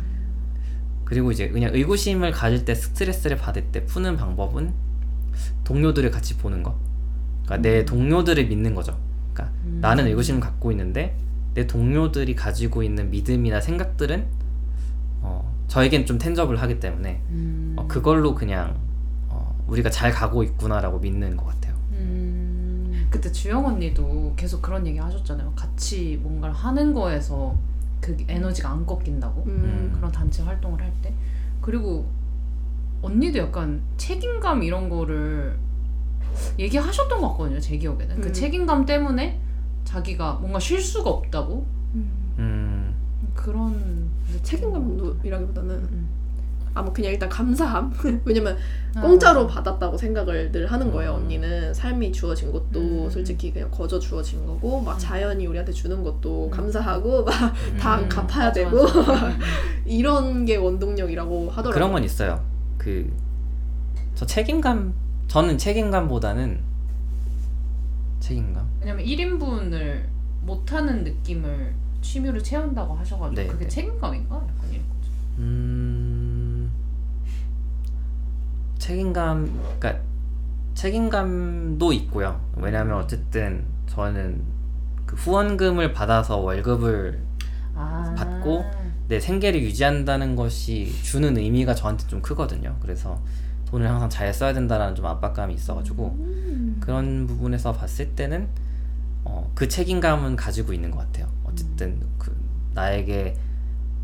그리고 1.05 1.31
이제 1.31 1.49
그냥 1.51 1.75
의구심을 1.75 2.33
가질 2.33 2.65
때 2.65 2.75
스트레스를 2.75 3.37
받을 3.37 3.65
때 3.65 3.85
푸는 3.85 4.17
방법은 4.17 4.73
동료들을 5.65 6.11
같이 6.11 6.39
보는 6.39 6.63
거. 6.63 6.79
그러니까 7.45 7.69
내 7.69 7.85
동료들을 7.85 8.47
믿는 8.47 8.75
거죠. 8.75 8.99
그러니까 9.33 9.55
음. 9.65 9.79
나는 9.83 10.07
의구심을 10.07 10.41
갖고 10.41 10.71
있는데 10.71 11.17
내 11.55 11.67
동료들이 11.67 12.35
가지고 12.35 12.83
있는 12.83 13.11
믿음이나 13.11 13.61
생각들은 13.61 14.27
어, 15.21 15.55
저에겐 15.69 16.07
좀 16.07 16.19
텐저블 16.19 16.57
하기 16.57 16.81
때문에 16.81 17.21
음. 17.29 17.75
어, 17.77 17.87
그걸로 17.87 18.35
그냥 18.35 18.79
어, 19.29 19.63
우리가 19.67 19.91
잘 19.91 20.13
가고 20.13 20.43
있구나라고 20.43 20.99
믿는 20.99 21.37
것 21.37 21.45
같아요. 21.47 21.72
음. 23.13 23.21
그때 23.21 23.31
주영 23.31 23.67
언니도 23.67 24.33
계속 24.37 24.63
그런 24.63 24.87
얘기 24.87 24.99
하셨잖아요. 24.99 25.53
같이 25.55 26.19
뭔가를 26.23 26.55
하는 26.55 26.95
거에서 26.95 27.55
그 28.01 28.17
에너지가 28.27 28.71
안 28.71 28.87
꺾인다고. 28.87 29.45
음. 29.45 29.93
그런 29.95 30.11
단체 30.11 30.43
활동을 30.43 30.81
할 30.81 30.93
때. 31.03 31.15
그리고 31.61 32.07
언니도 33.03 33.39
약간 33.39 33.83
책임감 33.97 34.63
이런 34.63 34.89
거를 34.89 35.59
얘기하셨던 36.59 37.21
것 37.21 37.31
같거든요. 37.31 37.61
제 37.61 37.77
기억에는. 37.77 38.21
그 38.21 38.29
음. 38.29 38.33
책임감 38.33 38.87
때문에 38.87 39.41
자기가 39.85 40.35
뭔가 40.35 40.59
쉴 40.59 40.81
수가 40.81 41.11
없다고 41.11 41.67
음, 42.39 42.95
그런 43.35 44.09
책임감이라기보다는 44.43 45.71
음. 45.71 46.09
아무 46.75 46.93
그냥 46.93 47.13
일단 47.13 47.29
감사함. 47.29 47.93
왜냐면 48.25 48.57
아. 48.95 49.01
공짜로 49.01 49.47
받았다고 49.47 49.97
생각을 49.97 50.53
늘 50.53 50.67
하는 50.71 50.91
거예요. 50.91 51.13
음. 51.13 51.23
언니는 51.23 51.75
삶이 51.75 52.13
주어진 52.13 52.53
것도 52.53 53.05
음. 53.05 53.11
솔직히 53.11 53.53
그냥 53.53 53.71
거저 53.71 53.99
주어진 53.99 54.47
거고 54.47 54.81
막 54.81 54.95
음. 54.95 54.99
자연이 54.99 55.47
우리한테 55.47 55.73
주는 55.73 56.03
것도 56.03 56.47
음. 56.47 56.51
감사하고 56.51 57.25
막다 57.25 58.01
음. 58.01 58.09
갚아야 58.09 58.47
맞아, 58.49 58.53
되고 58.53 58.83
맞아. 58.85 59.27
음. 59.29 59.39
이런 59.87 60.45
게 60.45 60.57
원동력이라고 60.57 61.51
하더라고요. 61.51 61.73
그런 61.75 61.93
건 61.93 62.05
있어요. 62.05 62.43
그 62.79 63.11
저 64.15 64.27
책임감 64.27 64.95
저는 65.27 65.59
책임감보다는 65.59 66.61
책임감. 68.21 68.69
왜냐면 68.81 69.05
1인분을 69.05 70.05
못하는 70.43 71.03
느낌을 71.03 71.75
취미로 72.03 72.41
채운다고 72.41 72.95
하셔가지고 72.95 73.41
네, 73.43 73.49
그게 73.49 73.65
네. 73.65 73.69
책임감인가? 73.69 74.35
약간 74.37 74.71
이런 74.71 74.83
거죠. 74.89 75.11
음 75.39 75.92
책임감 78.83 79.61
그러니까 79.79 80.03
책임감도 80.75 81.93
있고요. 81.93 82.41
왜냐하면 82.57 82.97
어쨌든 82.97 83.65
저는 83.87 84.43
그 85.07 85.15
후원금을 85.15 85.93
받아서 85.93 86.39
월급을 86.39 87.21
아. 87.77 88.13
받고 88.19 88.65
내 89.07 89.21
생계를 89.21 89.63
유지한다는 89.63 90.35
것이 90.35 90.93
주는 91.03 91.37
의미가 91.37 91.77
저한테 91.77 92.09
좀 92.09 92.21
크거든요. 92.23 92.77
그래서 92.81 93.21
돈을 93.67 93.89
항상 93.89 94.11
잘 94.11 94.35
써야 94.35 94.53
된다라는 94.53 94.97
좀 94.97 95.07
압박감이 95.07 95.55
있어가지고 95.55 96.17
음. 96.19 96.79
그런 96.81 97.29
부분에서 97.29 97.73
봤을 97.73 98.17
때는 98.17 98.49
어, 99.25 99.49
그 99.55 99.69
책임감은 99.69 100.35
가지고 100.35 100.73
있는 100.73 100.91
것 100.91 100.99
같아요. 100.99 101.29
어쨌든 101.45 102.01
그 102.19 102.37
나에게 102.75 103.37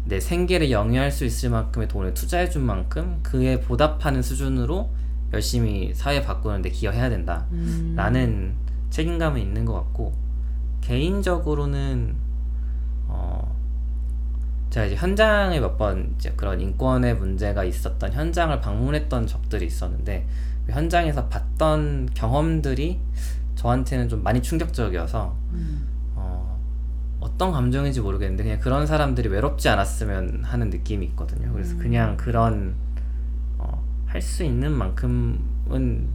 내 0.08 0.20
생계를 0.20 0.70
영위할 0.70 1.10
수 1.12 1.24
있을 1.24 1.50
만큼의 1.50 1.86
돈을 1.88 2.14
투자해 2.14 2.48
준 2.48 2.64
만큼 2.64 3.20
그에 3.22 3.60
보답하는 3.60 4.22
수준으로 4.22 4.90
열심히 5.34 5.92
사회 5.94 6.22
바꾸는데 6.22 6.70
기여해야 6.70 7.10
된다. 7.10 7.46
음. 7.52 7.92
라는 7.94 8.54
책임감은 8.90 9.40
있는 9.40 9.66
것 9.66 9.74
같고 9.74 10.14
개인적으로는 10.80 12.14
어 13.08 13.54
제가 14.70 14.86
이제 14.86 14.96
현장에 14.96 15.60
몇 15.60 15.76
번 15.76 16.14
이제 16.18 16.32
그런 16.36 16.60
인권의 16.60 17.16
문제가 17.16 17.64
있었던 17.64 18.12
현장을 18.12 18.58
방문했던 18.60 19.26
적들이 19.26 19.66
있었는데 19.66 20.26
그 20.66 20.72
현장에서 20.72 21.28
봤던 21.28 22.10
경험들이 22.14 22.98
저한테는 23.56 24.08
좀 24.08 24.22
많이 24.22 24.40
충격적이어서 24.42 25.36
음. 25.52 25.86
어 27.20 27.26
어떤 27.26 27.52
감정인지 27.52 28.00
모르겠는데 28.00 28.42
그냥 28.44 28.58
그런 28.60 28.86
사람들이 28.86 29.28
외롭지 29.28 29.68
않았으면 29.68 30.44
하는 30.44 30.70
느낌이 30.70 31.06
있거든요. 31.06 31.52
그래서 31.52 31.74
음. 31.74 31.78
그냥 31.78 32.16
그런 32.16 32.74
어, 33.58 33.82
할 34.06 34.22
수 34.22 34.42
있는 34.44 34.72
만큼은 34.72 36.08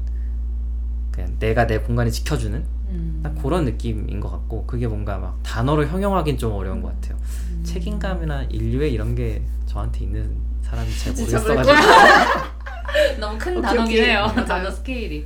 그냥 1.11 1.35
내가 1.39 1.67
내 1.67 1.79
공간을 1.79 2.11
지켜주는 2.11 2.63
음. 2.89 3.19
딱 3.23 3.35
그런 3.41 3.65
느낌인 3.65 4.19
것 4.19 4.29
같고 4.31 4.65
그게 4.65 4.87
뭔가 4.87 5.17
막 5.17 5.39
단어로 5.43 5.85
형용하기는 5.87 6.37
좀 6.39 6.53
어려운 6.53 6.81
것 6.81 6.89
같아요. 6.99 7.17
음. 7.51 7.61
책임감이나 7.63 8.43
인류애 8.43 8.89
이런 8.89 9.13
게 9.15 9.41
저한테 9.67 10.05
있는 10.05 10.35
사람이 10.63 10.89
잘 10.97 11.13
모르겠어가지고 11.13 11.75
너무 13.19 13.37
큰 13.37 13.53
오케이, 13.57 13.61
단어긴 13.61 13.97
오케이. 13.97 14.09
해요. 14.09 14.31
단어 14.47 14.69
스케일이. 14.71 15.25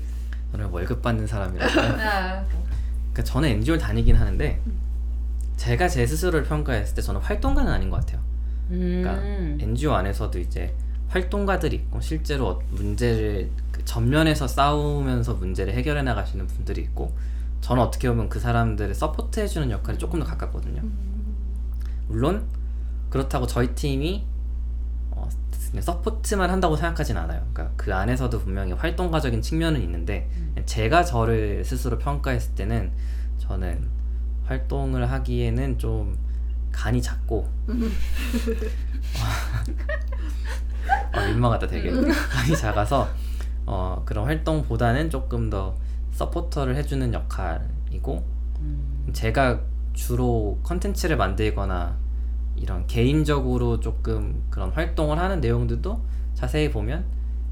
저는 0.51 0.67
월급 0.67 1.01
받는 1.01 1.27
사람이라서 1.27 1.81
아. 1.81 2.45
그러니까 3.11 3.23
저는 3.23 3.49
NGO를 3.49 3.79
다니긴 3.79 4.15
하는데 4.15 4.61
제가 5.57 5.87
제 5.89 6.05
스스로를 6.05 6.43
평가했을 6.43 6.95
때 6.95 7.01
저는 7.01 7.19
활동가는 7.21 7.71
아닌 7.71 7.89
것 7.89 7.97
같아요. 7.97 8.21
그러니까 8.69 9.13
음. 9.15 9.57
NGO 9.61 9.93
안에서도 9.93 10.39
이제 10.39 10.73
활동가들이 11.09 11.75
있고 11.77 12.01
실제로 12.01 12.47
어- 12.47 12.61
문제를 12.71 13.49
그 13.71 13.83
전면에서 13.85 14.47
싸우면서 14.47 15.35
문제를 15.35 15.73
해결해 15.73 16.01
나가시는 16.03 16.47
분들이 16.47 16.81
있고 16.81 17.15
저는 17.61 17.81
어떻게 17.81 18.09
보면 18.09 18.29
그 18.29 18.39
사람들을 18.39 18.93
support 18.93 19.39
해주는 19.39 19.71
역할이 19.71 19.97
조금 19.97 20.19
더 20.19 20.25
가깝거든요. 20.25 20.81
물론 22.07 22.45
그렇다고 23.09 23.47
저희 23.47 23.73
팀이 23.73 24.25
어, 25.11 25.27
support만 25.79 26.49
한다고 26.49 26.75
생각하진 26.75 27.17
않아요. 27.17 27.45
그러니까 27.53 27.73
그 27.77 27.93
안에서도 27.93 28.37
분명히 28.39 28.73
활동가적인 28.73 29.41
측면은 29.41 29.81
있는데 29.81 30.29
그냥 30.53 30.65
제가 30.65 31.03
저를 31.03 31.63
스스로 31.65 31.97
평가했을 31.97 32.53
때는 32.55 32.91
저는 33.39 33.96
활동을 34.47 35.09
하기에는 35.11 35.77
좀 35.77 36.17
간이 36.71 37.01
작고. 37.01 37.47
아, 41.11 41.25
민망하다 41.27 41.67
되게. 41.67 41.91
간이 41.91 42.55
작아서 42.57 43.09
어, 43.65 44.01
그런 44.05 44.25
활동보다는 44.25 45.09
조금 45.09 45.49
더 45.49 45.75
서포터를 46.11 46.75
해주는 46.75 47.13
역할이고 47.13 48.25
음. 48.59 49.09
제가 49.13 49.59
주로 49.93 50.59
컨텐츠를 50.63 51.17
만들거나 51.17 51.97
이런 52.55 52.87
개인적으로 52.87 53.79
조금 53.79 54.43
그런 54.49 54.71
활동을 54.71 55.19
하는 55.19 55.41
내용들도 55.41 56.01
자세히 56.33 56.71
보면 56.71 57.05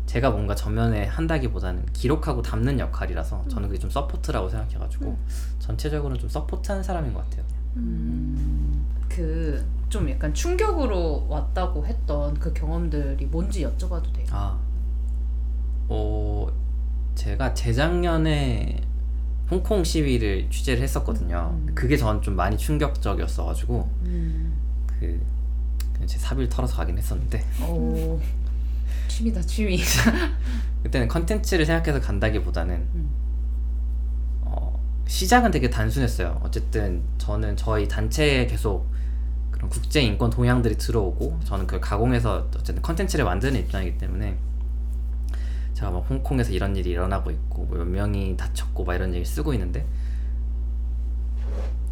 제가 0.06 0.30
뭔가 0.32 0.54
전면에 0.56 1.06
한다기보다는 1.06 1.86
기록하고 1.94 2.42
담는 2.42 2.80
역할이라서 2.80 3.46
저는 3.50 3.68
그게 3.70 3.80
좀 3.80 3.90
support라고 3.90 4.50
생각해가지고 4.50 5.18
전체적으로는 5.60 6.20
좀 6.20 6.30
서포트하는 6.30 6.84
사람인 6.84 7.14
것 7.14 7.24
같아요. 7.30 7.44
음. 7.78 8.86
그좀 9.10 10.10
약간 10.10 10.34
충격으로 10.34 11.26
왔다고 11.28 11.86
했던 11.86 12.34
그 12.36 12.54
경험들이 12.54 13.26
뭔지 13.28 13.66
여쭤봐도 13.66 14.12
돼요. 14.14 14.26
아, 14.32 14.58
어, 15.88 16.48
제가 17.16 17.54
재작년에 17.54 18.82
홍콩 19.50 19.84
시위를 19.84 20.50
취재를 20.50 20.82
했었거든요. 20.84 21.52
음. 21.54 21.72
그게 21.76 21.98
전 21.98 22.22
좀 22.22 22.36
많이 22.36 22.58
충격적이었어가지고 22.58 23.90
음. 24.04 24.54
그제 24.98 26.18
사비를 26.18 26.50
털어서 26.50 26.76
가긴 26.78 26.98
했었는데 26.98 27.44
오. 27.68 28.20
취미다 29.16 29.42
취미. 29.44 29.80
그때는 30.84 31.08
컨텐츠를 31.08 31.66
생각해서 31.66 32.06
간다기보다는 32.06 32.76
음. 32.76 33.10
어, 34.42 34.78
시작은 35.08 35.52
되게 35.52 35.70
단순했어요. 35.70 36.42
어쨌든 36.44 37.02
저는 37.18 37.56
저희 37.56 37.88
단체에 37.88 38.46
계속 38.46 38.90
그런 39.52 39.70
국제 39.70 40.02
인권 40.02 40.30
동향들이 40.30 40.78
들어오고 40.78 41.40
저는 41.46 41.66
그걸 41.66 41.80
가공해서 41.80 42.50
어쨌든 42.54 42.82
컨텐츠를 42.82 43.24
만드는 43.24 43.58
입장이기 43.62 43.98
때문에 43.98 44.38
제가 45.76 45.92
막 45.92 46.06
홍콩에서 46.10 46.52
이런 46.52 46.76
일이 46.76 46.90
일어나고 46.90 47.32
있고 47.32 47.64
뭐몇 47.64 47.88
명이 47.88 48.36
다쳤고 48.36 48.84
막 48.84 48.96
이런 48.96 49.14
얘기 49.14 49.24
쓰고 49.24 49.54
있는데 49.54 49.86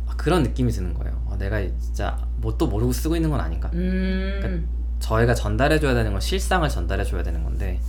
아, 0.08 0.16
그런 0.18 0.44
느낌이 0.44 0.74
드는 0.74 0.94
거예요. 0.94 1.26
아, 1.32 1.38
내가 1.38 1.62
진짜 1.80 2.28
뭣도 2.42 2.68
모르고 2.68 2.92
쓰고 2.92 3.16
있는 3.16 3.30
건 3.30 3.40
아닌가? 3.40 3.72
음. 3.74 4.83
저희가 5.04 5.36
전달해줘야 5.36 5.94
되는 5.94 6.12
건 6.14 6.22
실상을 6.22 6.68
전달해줘야 6.68 7.24
되는 7.24 7.44
건데 7.44 7.80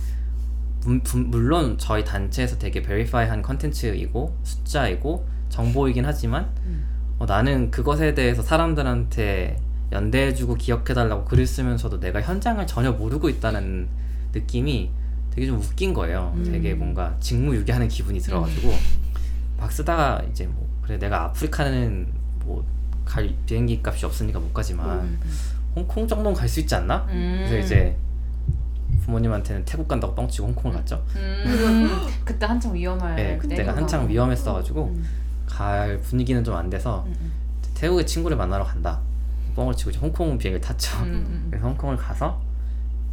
물론 1.31 1.77
저희 1.77 2.03
단체에서 2.03 2.57
되게 2.59 2.81
베리파이한 2.81 3.41
컨텐츠이고 3.41 4.37
숫자이고 4.43 5.25
정보이긴 5.49 6.05
하지만 6.05 6.51
음. 6.65 6.85
어, 7.17 7.25
나는 7.25 7.71
그것에 7.71 8.13
대해서 8.13 8.41
사람들한테 8.41 9.57
연대해주고 9.93 10.55
기억해달라고 10.55 11.23
글을 11.25 11.47
쓰면서도 11.47 12.01
내가 12.01 12.21
현장을 12.21 12.67
전혀 12.67 12.91
모르고 12.91 13.29
있다는 13.29 13.87
느낌이 14.33 14.91
되게 15.31 15.47
좀 15.47 15.59
웃긴 15.59 15.93
거예요. 15.93 16.33
음. 16.35 16.43
되게 16.43 16.73
뭔가 16.73 17.15
직무유기하는 17.21 17.87
기분이 17.87 18.19
들어가지고 18.19 18.73
막 19.57 19.71
쓰다가 19.71 20.21
이제 20.29 20.45
뭐 20.45 20.67
그래 20.81 20.99
내가 20.99 21.23
아프리카는 21.23 22.07
뭐 22.43 22.75
갈 23.05 23.33
비행기 23.45 23.81
값이 23.83 24.05
없으니까 24.05 24.39
못 24.39 24.53
가지만 24.53 25.01
음. 25.01 25.19
홍콩 25.75 26.07
정도는 26.07 26.33
갈 26.33 26.47
수 26.47 26.59
있지 26.59 26.73
않나? 26.75 27.05
음. 27.09 27.45
그래서 27.47 27.65
이제 27.65 27.97
부모님한테는 29.03 29.65
태국 29.65 29.87
간다고 29.87 30.15
뻥치고 30.15 30.47
홍콩을 30.47 30.77
갔죠. 30.77 31.03
음. 31.15 31.87
그때 32.23 32.45
한창 32.45 32.73
위험할 32.73 33.15
네, 33.15 33.37
그때가. 33.37 33.75
한창 33.75 34.07
위험했어가지고 34.09 34.85
음. 34.85 35.05
갈 35.45 35.99
분위기는 35.99 36.43
좀 36.43 36.55
안 36.55 36.69
돼서 36.69 37.03
음, 37.07 37.15
음. 37.21 37.31
태국에 37.75 38.05
친구를 38.05 38.35
만나러 38.37 38.63
간다. 38.63 38.99
뻥을 39.55 39.73
치고 39.75 39.91
이제 39.91 39.99
홍콩 39.99 40.37
비행기를 40.37 40.59
탔죠. 40.61 40.97
음, 41.03 41.25
음. 41.27 41.47
그래서 41.49 41.67
홍콩을 41.67 41.95
가서 41.97 42.41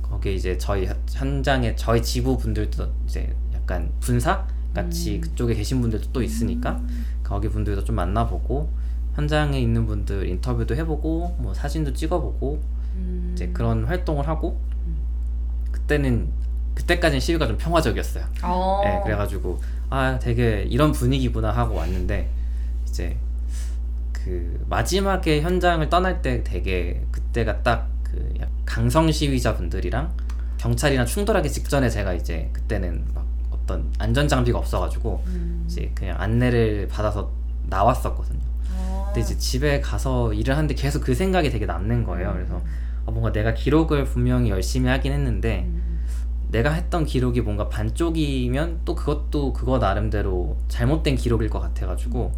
거기 0.03 0.35
이제 0.35 0.57
저희 0.59 0.87
현- 0.87 0.97
현장에 1.11 1.75
저희 1.77 2.03
지부 2.03 2.37
분들도 2.39 2.87
이제 3.07 3.35
약간 3.55 3.91
분사 4.01 4.45
같이 4.75 5.17
음. 5.17 5.21
그쪽에 5.21 5.55
계신 5.55 5.81
분들도 5.81 6.09
또 6.13 6.23
있으니까 6.23 6.81
거기 7.23 7.49
분들도 7.49 7.85
좀 7.85 7.97
만나보고 7.97 8.71
현장에 9.15 9.61
있는 9.61 9.87
분들 9.87 10.27
인터뷰도 10.29 10.75
해보고 10.77 11.37
뭐 11.39 11.55
사진도 11.55 11.93
찍어보고 11.93 12.63
음. 12.95 13.33
이제 13.35 13.49
그런 13.49 13.85
활동을 13.85 14.27
하고 14.29 14.61
음. 14.87 14.97
그때는 15.71 16.29
그때까지는 16.75 17.21
시위가 17.21 17.47
좀 17.47 17.59
평화적이었어요. 17.59 18.25
어. 18.43 18.81
네, 18.85 19.01
그래가지고 19.05 19.61
아 19.91 20.19
되게 20.19 20.63
이런 20.63 20.93
분위기구나 20.93 21.51
하고 21.51 21.75
왔는데 21.75 22.31
이제 22.89 23.17
그 24.13 24.65
마지막에 24.69 25.43
현장을 25.43 25.87
떠날 25.91 26.23
때 26.23 26.43
되게 26.43 27.05
그때가 27.11 27.63
딱 27.63 27.93
그 28.13 28.35
강성 28.67 29.11
시위자 29.11 29.57
분들이랑 29.57 30.15
경찰이랑 30.59 31.07
충돌하기 31.07 31.51
직전에 31.51 31.89
제가 31.89 32.13
이제 32.13 32.51
그때는 32.53 33.05
막 33.15 33.27
어떤 33.51 33.91
안전 33.99 34.29
장비가 34.29 34.59
없어가지고 34.59 35.23
음. 35.27 35.65
이제 35.67 35.91
그냥 35.95 36.21
안내를 36.21 36.89
받아서 36.89 37.31
나왔었거든요. 37.65 38.52
어. 39.13 39.15
근데 39.15 39.21
이제 39.21 39.37
집에 39.39 39.81
가서 39.81 40.33
일을 40.33 40.57
하는데 40.57 40.75
계속 40.75 41.03
그 41.05 41.15
생각이 41.15 41.51
되게 41.51 41.67
남는 41.67 42.05
거예요. 42.05 42.33
그래서 42.33 42.63
아, 43.07 43.11
뭔가 43.11 43.33
내가 43.33 43.55
기록을 43.55 44.05
분명히 44.05 44.51
열심히 44.51 44.89
하긴 44.89 45.13
했는데 45.13 45.65
음. 45.69 46.01
내가 46.51 46.73
했던 46.73 47.05
기록이 47.05 47.41
뭔가 47.41 47.69
반쪽이면 47.69 48.81
또 48.85 48.95
그것도 48.95 49.53
그거 49.53 49.79
나름대로 49.79 50.57
잘못된 50.69 51.17
기록일 51.17 51.49
것 51.49 51.61
같아가지고 51.61 52.33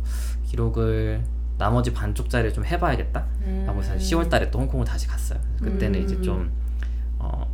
기록을 0.46 1.24
나머지 1.58 1.92
반쪽짜리를 1.92 2.52
좀 2.52 2.64
해봐야겠다 2.64 3.26
음. 3.46 3.64
라고 3.66 3.82
해서 3.82 3.94
10월 3.94 4.28
달에 4.28 4.50
또 4.50 4.60
홍콩을 4.60 4.87
다시 4.87 5.06
갔어요 5.06 5.38
그때는 5.60 6.00
음. 6.00 6.04
이제 6.04 6.20
좀 6.20 6.50
어 7.18 7.46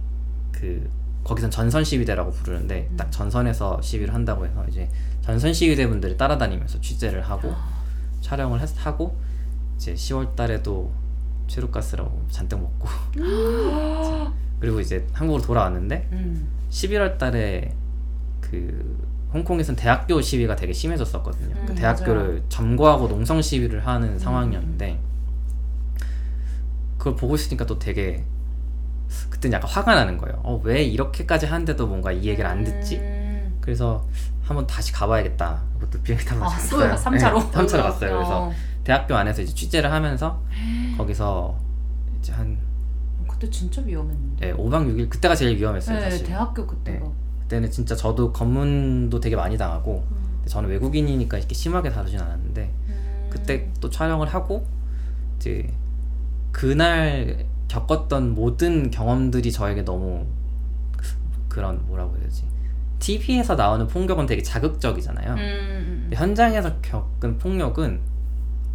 그 0.60 0.90
거기선 1.24 1.50
전선 1.50 1.84
시위대라고 1.84 2.30
부르는데 2.32 2.88
음. 2.90 2.96
딱 2.96 3.10
전선에서 3.10 3.80
시위를 3.82 4.14
한다고 4.14 4.44
해서 4.46 4.64
이제 4.68 4.88
전선 5.22 5.52
시위대 5.52 5.86
분들이 5.86 6.16
따라다니면서 6.16 6.80
취재를 6.80 7.22
하고 7.22 7.54
촬영을 8.20 8.60
했, 8.60 8.86
하고 8.86 9.16
이제 9.76 9.94
10월 9.94 10.34
달에도 10.36 10.92
최루가스라고 11.46 12.26
잔뜩 12.30 12.60
먹고 12.60 12.88
그리고 14.60 14.80
이제 14.80 15.06
한국으로 15.12 15.42
돌아왔는데 15.42 16.08
음. 16.12 16.48
11월 16.70 17.18
달에 17.18 17.74
그 18.40 19.08
홍콩에선 19.32 19.76
대학교 19.76 20.20
시위가 20.20 20.56
되게 20.56 20.72
심해졌었거든요. 20.72 21.54
음, 21.54 21.66
그 21.66 21.74
대학교를 21.74 22.22
맞아요. 22.26 22.48
점거하고 22.48 23.08
농성 23.08 23.40
시위를 23.40 23.86
하는 23.86 24.18
상황이었는데 24.18 25.00
그걸 26.98 27.16
보고 27.16 27.34
있으니까 27.34 27.64
또 27.64 27.78
되게 27.78 28.24
그때는 29.30 29.56
약간 29.56 29.70
화가 29.70 29.94
나는 29.94 30.18
거예요. 30.18 30.40
어, 30.44 30.60
왜 30.62 30.82
이렇게까지 30.82 31.46
하는데도 31.46 31.86
뭔가 31.86 32.12
이 32.12 32.24
얘기를 32.26 32.48
안 32.48 32.62
듣지? 32.64 32.96
음. 33.60 33.62
그래서 33.62 34.06
한번 34.42 34.66
다시 34.66 34.92
가봐야겠다. 34.92 35.62
그것도 35.78 36.02
비행기 36.02 36.24
타고 36.26 36.44
아, 36.44 36.48
또 36.48 36.52
갔어요. 36.54 36.94
3차로. 36.94 37.50
네, 37.50 37.58
3차로 37.58 37.82
갔어요. 37.82 38.16
그래서 38.16 38.42
어. 38.46 38.52
대학교 38.84 39.14
안에서 39.14 39.42
이제 39.42 39.54
취재를 39.54 39.92
하면서 39.92 40.42
거기서 40.96 41.56
이제 42.18 42.32
한 42.32 42.58
그때 43.28 43.48
진짜 43.50 43.80
위험했는데. 43.82 44.46
네, 44.46 44.52
5박 44.54 44.86
6일 44.86 45.08
그때가 45.08 45.34
제일 45.34 45.56
위험했어요. 45.56 45.98
네, 45.98 46.10
사실. 46.10 46.26
대학교 46.26 46.66
그때가. 46.66 47.04
네. 47.06 47.12
그때는 47.42 47.70
진짜 47.70 47.94
저도 47.96 48.32
검문도 48.32 49.18
되게 49.20 49.34
많이 49.36 49.56
당하고 49.58 50.04
근데 50.36 50.48
저는 50.50 50.68
외국인이니까 50.68 51.38
이렇게 51.38 51.54
심하게 51.54 51.90
다루진 51.90 52.20
않았는데 52.20 52.72
음. 52.88 53.28
그때 53.30 53.68
또 53.80 53.90
촬영을 53.90 54.28
하고 54.28 54.66
이제 55.36 55.68
그날 56.52 57.46
겪었던 57.68 58.34
모든 58.34 58.90
경험들이 58.90 59.52
저에게 59.52 59.82
너무 59.82 60.26
그런 61.48 61.84
뭐라고 61.86 62.14
해야 62.16 62.24
되지 62.24 62.44
TV에서 63.00 63.56
나오는 63.56 63.86
폭력은 63.88 64.26
되게 64.26 64.42
자극적이잖아요 64.42 65.32
음, 65.32 65.38
음. 65.38 65.98
근데 66.02 66.16
현장에서 66.16 66.76
겪은 66.80 67.38
폭력은 67.38 68.00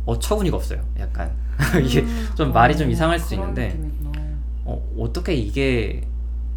어처구니가 0.05 0.57
없어요 0.57 0.81
약간 0.99 1.31
이게 1.81 2.05
좀 2.35 2.51
말이 2.51 2.75
좀 2.75 2.87
어, 2.87 2.91
이상할 2.91 3.17
수 3.17 3.33
있는데. 3.33 3.79
어, 4.65 4.81
어떻게 4.99 5.33
이게 5.33 6.01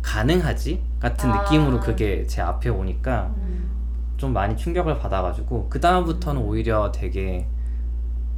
가능하지? 0.03 0.83
같은 0.99 1.31
아. 1.31 1.43
느낌으로 1.43 1.79
그게 1.81 2.27
제 2.27 2.41
앞에 2.41 2.71
오니까 2.71 3.35
음. 3.37 3.69
좀 4.17 4.33
많이 4.33 4.57
충격을 4.57 4.99
받아가지고 4.99 5.69
그 5.69 5.79
다음부터는 5.81 6.41
오히려 6.43 6.91
되게 6.91 7.47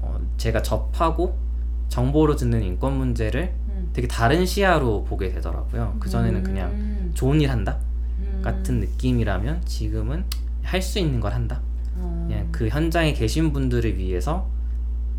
어, 0.00 0.18
제가 0.36 0.62
접하고 0.62 1.38
정보로 1.88 2.36
듣는 2.36 2.62
인권 2.62 2.98
문제를 2.98 3.54
음. 3.68 3.90
되게 3.92 4.08
다른 4.08 4.44
시야로 4.44 5.04
보게 5.04 5.30
되더라고요. 5.30 5.96
그 6.00 6.08
전에는 6.08 6.42
그냥 6.42 6.70
음. 6.72 7.10
좋은 7.14 7.40
일 7.40 7.50
한다 7.50 7.78
음. 7.80 7.89
같은 8.42 8.80
느낌이라면 8.80 9.62
지금은 9.64 10.24
할 10.62 10.82
수 10.82 10.98
있는 10.98 11.20
걸 11.20 11.32
한다. 11.32 11.60
음. 11.96 12.26
그냥 12.28 12.48
그 12.52 12.68
현장에 12.68 13.12
계신 13.12 13.52
분들을 13.52 13.98
위해서 13.98 14.48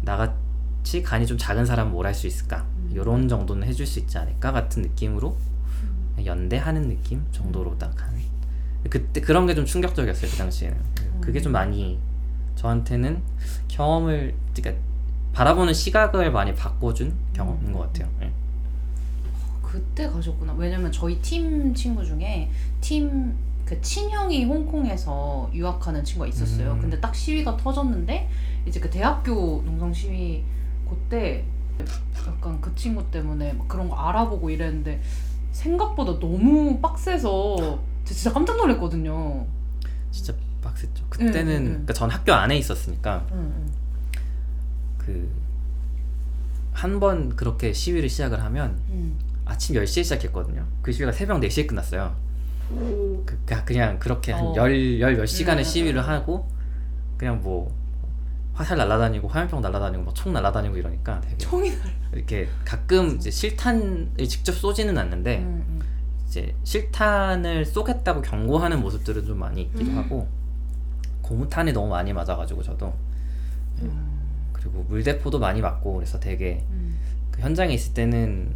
나같이 0.03 1.03
간이 1.03 1.25
좀 1.27 1.37
작은 1.37 1.65
사람은 1.65 1.91
뭘 1.91 2.05
할 2.05 2.13
수 2.13 2.27
있을까? 2.27 2.65
음. 2.77 2.89
이런 2.93 3.27
정도는 3.27 3.67
해줄 3.67 3.85
수 3.85 3.99
있지 3.99 4.17
않을까 4.17 4.51
같은 4.51 4.81
느낌으로 4.81 5.35
음. 6.17 6.25
연대하는 6.25 6.87
느낌 6.89 7.23
정도로 7.31 7.77
딱 7.77 7.93
한. 8.01 8.11
그때 8.89 9.21
그런 9.21 9.45
게 9.45 9.53
좀 9.53 9.65
충격적이었어요 9.65 10.31
그 10.31 10.37
당시에는. 10.37 10.77
그게 11.21 11.39
좀 11.39 11.51
많이 11.51 11.99
저한테는 12.55 13.21
경험을 13.67 14.33
그러니까 14.55 14.83
바라보는 15.33 15.73
시각을 15.73 16.31
많이 16.31 16.53
바꿔준 16.55 17.13
경험인 17.33 17.71
것 17.71 17.79
같아요. 17.79 18.09
예. 18.23 18.31
그때 19.71 20.07
가셨구나. 20.09 20.53
왜냐면 20.53 20.91
저희 20.91 21.19
팀 21.21 21.73
친구 21.73 22.03
중에 22.03 22.49
팀 22.81 23.51
그 23.71 23.79
친형이 23.81 24.43
홍콩에서 24.43 25.49
유학하는 25.53 26.03
친구가 26.03 26.27
있었어요. 26.27 26.73
음. 26.73 26.81
근데 26.81 26.99
딱 26.99 27.15
시위가 27.15 27.55
터졌는데 27.55 28.29
이제 28.65 28.81
그 28.81 28.89
대학교 28.89 29.61
농성 29.65 29.93
시위 29.93 30.43
그때 30.89 31.45
약간 32.27 32.59
그 32.59 32.75
친구 32.75 33.09
때문에 33.09 33.53
막 33.53 33.69
그런 33.69 33.87
거 33.87 33.95
알아보고 33.95 34.49
이랬는데 34.49 35.01
생각보다 35.53 36.19
너무 36.19 36.81
빡세서 36.81 37.55
저 38.03 38.13
진짜 38.13 38.33
깜짝 38.33 38.57
놀랐거든요. 38.57 39.45
진짜 40.11 40.33
빡셌죠. 40.61 41.05
그때는 41.09 41.37
응, 41.37 41.47
응, 41.47 41.55
응. 41.61 41.65
그러니까 41.69 41.93
전 41.93 42.09
학교 42.09 42.33
안에 42.33 42.57
있었으니까 42.57 43.25
응, 43.31 43.71
응. 45.07 45.29
그한 46.73 46.99
번 46.99 47.37
그렇게 47.37 47.71
시위를 47.71 48.09
시작을 48.09 48.43
하면 48.43 48.81
응. 48.89 49.15
아침 49.51 49.75
10시에 49.75 50.03
시작했거든요. 50.03 50.65
그 50.81 50.91
시위가 50.91 51.11
새벽 51.11 51.39
4시에 51.41 51.67
끝났어요. 51.67 52.15
오. 52.71 53.21
그, 53.25 53.37
그- 53.45 53.65
그냥 53.65 53.99
그렇게 53.99 54.31
한 54.31 54.45
어. 54.45 54.53
열, 54.55 54.99
열 55.01 55.15
몇 55.17 55.25
시간을 55.25 55.61
음, 55.61 55.63
시위를 55.63 55.99
음, 55.99 56.03
음. 56.05 56.09
하고 56.09 56.47
그냥 57.17 57.41
뭐 57.41 57.73
화살 58.53 58.77
날라다니고 58.77 59.27
화염병 59.27 59.61
날라다니고 59.61 60.03
뭐총 60.03 60.33
날라다니고 60.33 60.77
이러니까 60.77 61.19
되게 61.21 61.37
총이 61.37 61.71
이렇게 62.13 62.47
가끔 62.65 63.15
이제 63.17 63.29
실탄을 63.29 64.09
직접 64.27 64.53
쏘지는 64.53 64.97
않는데 64.97 65.39
응, 65.39 65.65
응. 65.67 65.79
이제 66.27 66.55
실탄을 66.63 67.65
쏘겠다고 67.65 68.21
경고하는 68.21 68.79
모습들은 68.81 69.25
좀 69.25 69.39
많이 69.39 69.63
있기도 69.63 69.91
음. 69.91 69.97
하고 69.97 70.27
고무탄이 71.21 71.73
너무 71.73 71.89
많이 71.89 72.13
맞아가지고 72.13 72.63
저도 72.63 72.93
음. 73.81 74.49
그리고 74.53 74.85
물대포도 74.87 75.39
많이 75.39 75.59
맞고 75.61 75.95
그래서 75.95 76.19
되게 76.19 76.63
음. 76.69 76.97
그 77.31 77.41
현장에 77.41 77.73
있을 77.73 77.93
때는 77.93 78.49
네, 78.49 78.55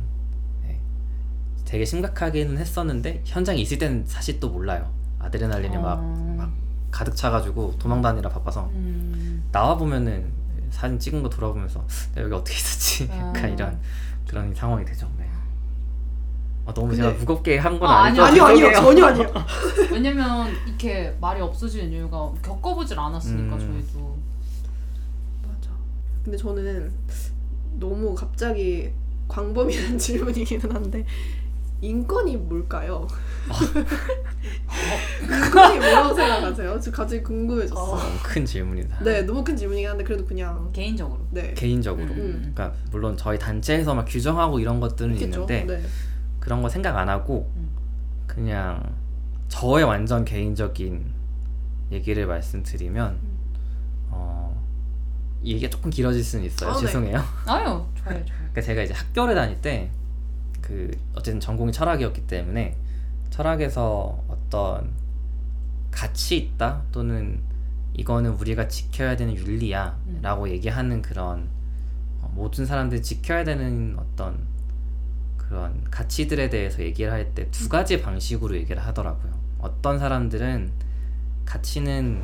되게 1.66 1.84
심각하게는 1.86 2.58
했었는데 2.58 3.22
현장에 3.26 3.60
있을 3.60 3.78
때는 3.78 4.06
사실 4.06 4.40
또 4.40 4.50
몰라요. 4.50 4.92
아드레날린이 5.20 5.76
막, 5.78 5.98
어. 6.00 6.36
막 6.38 6.52
가득 6.92 7.16
차가지고 7.16 7.76
도망 7.80 8.02
다니라 8.02 8.30
바빠서 8.30 8.70
음. 8.74 9.44
나와 9.52 9.76
보면은 9.76 10.32
사진 10.70 11.00
찍은 11.00 11.24
거 11.24 11.30
돌아보면서 11.30 11.86
내가 12.14 12.26
여기 12.26 12.36
어떻게 12.36 12.56
있었지? 12.58 13.10
약간 13.12 13.46
아. 13.46 13.48
이런 13.48 13.80
그런 14.28 14.54
상황이 14.56 14.86
되죠. 14.86 15.10
네. 15.18 15.26
아, 16.68 16.74
너무 16.74 16.88
근데- 16.90 17.04
제가 17.04 17.18
무겁게 17.20 17.58
한 17.58 17.80
건 17.80 17.90
아, 17.90 18.04
아니죠? 18.06 18.24
아니요, 18.24 18.44
아니요 18.44 18.66
아니요 18.68 18.76
죄송해요. 18.76 18.84
전혀 18.84 19.06
아니요. 19.06 19.46
왜냐면 19.92 20.48
이렇게 20.68 21.16
말이 21.22 21.42
없어지는 21.42 21.92
이유가 21.92 22.32
겪어보질 22.42 23.00
않았으니까 23.00 23.56
음. 23.56 23.60
저희도 23.60 24.18
맞아. 25.44 25.70
근데 26.24 26.38
저는 26.38 26.92
너무 27.80 28.16
갑자기 28.16 28.92
광범위한 29.28 29.98
질문이기는 30.00 30.72
한데 30.72 31.06
인권이 31.86 32.38
뭘까요? 32.38 33.08
인권이 35.22 35.78
뭐라고 35.80 36.16
생각하세요? 36.16 36.80
저 36.80 36.92
갑자기 36.92 37.22
궁금해졌어. 37.22 37.76
너무 37.76 38.00
큰 38.24 38.46
질문이다. 38.46 39.04
네, 39.04 39.22
너무 39.22 39.44
큰 39.44 39.56
질문이긴 39.56 39.90
한데 39.90 40.04
그래도 40.04 40.26
그냥 40.26 40.72
개인적으로 40.74 41.20
네. 41.32 41.54
개인적으로. 41.54 42.08
음. 42.08 42.54
그러니까 42.56 42.74
물론 42.92 43.16
저희 43.16 43.38
단체에서 43.38 43.94
막 43.94 44.06
규정하고 44.06 44.60
이런 44.60 44.80
것들은 44.80 45.14
있겠죠. 45.14 45.42
있는데 45.42 45.66
네. 45.66 45.84
그런 46.40 46.62
거 46.62 46.70
생각 46.70 46.98
안 46.98 47.08
하고 47.10 47.52
음. 47.56 47.70
그냥 48.26 48.82
저의 49.48 49.84
완전 49.86 50.26
개인적인 50.26 51.06
얘기를 51.92 52.26
말씀드리면 52.26 53.12
음. 53.12 53.38
어, 54.10 54.64
이 55.44 55.54
얘기가 55.54 55.70
조금 55.70 55.92
길어질 55.92 56.24
수는 56.24 56.46
있어요. 56.46 56.72
어, 56.72 56.74
네. 56.74 56.80
죄송해요. 56.88 57.18
아유 57.46 57.64
좋아요 57.66 57.86
좋아요 58.04 58.26
그러니까 58.26 58.62
제가 58.62 58.82
이제 58.82 58.94
학교를 58.96 59.36
다닐 59.36 59.62
때 59.62 59.92
그 60.66 60.90
어쨌든 61.14 61.40
전공이 61.40 61.72
철학이었기 61.72 62.26
때문에 62.26 62.76
철학에서 63.30 64.24
어떤 64.28 64.92
가치 65.92 66.38
있다 66.38 66.82
또는 66.92 67.42
이거는 67.94 68.32
우리가 68.32 68.68
지켜야 68.68 69.16
되는 69.16 69.36
윤리야라고 69.36 70.50
얘기하는 70.50 71.02
그런 71.02 71.48
어, 72.22 72.32
모든 72.34 72.66
사람들이 72.66 73.02
지켜야 73.04 73.44
되는 73.44 73.96
어떤 73.98 74.40
그런 75.38 75.84
가치들에 75.92 76.50
대해서 76.50 76.82
얘기를 76.82 77.12
할 77.12 77.34
때 77.36 77.50
두 77.52 77.70
가지 77.70 78.02
방식으로 78.02 78.56
얘기를 78.56 78.84
하더라고요. 78.84 79.32
어떤 79.60 80.00
사람들은 80.00 80.72
가치는 81.46 82.24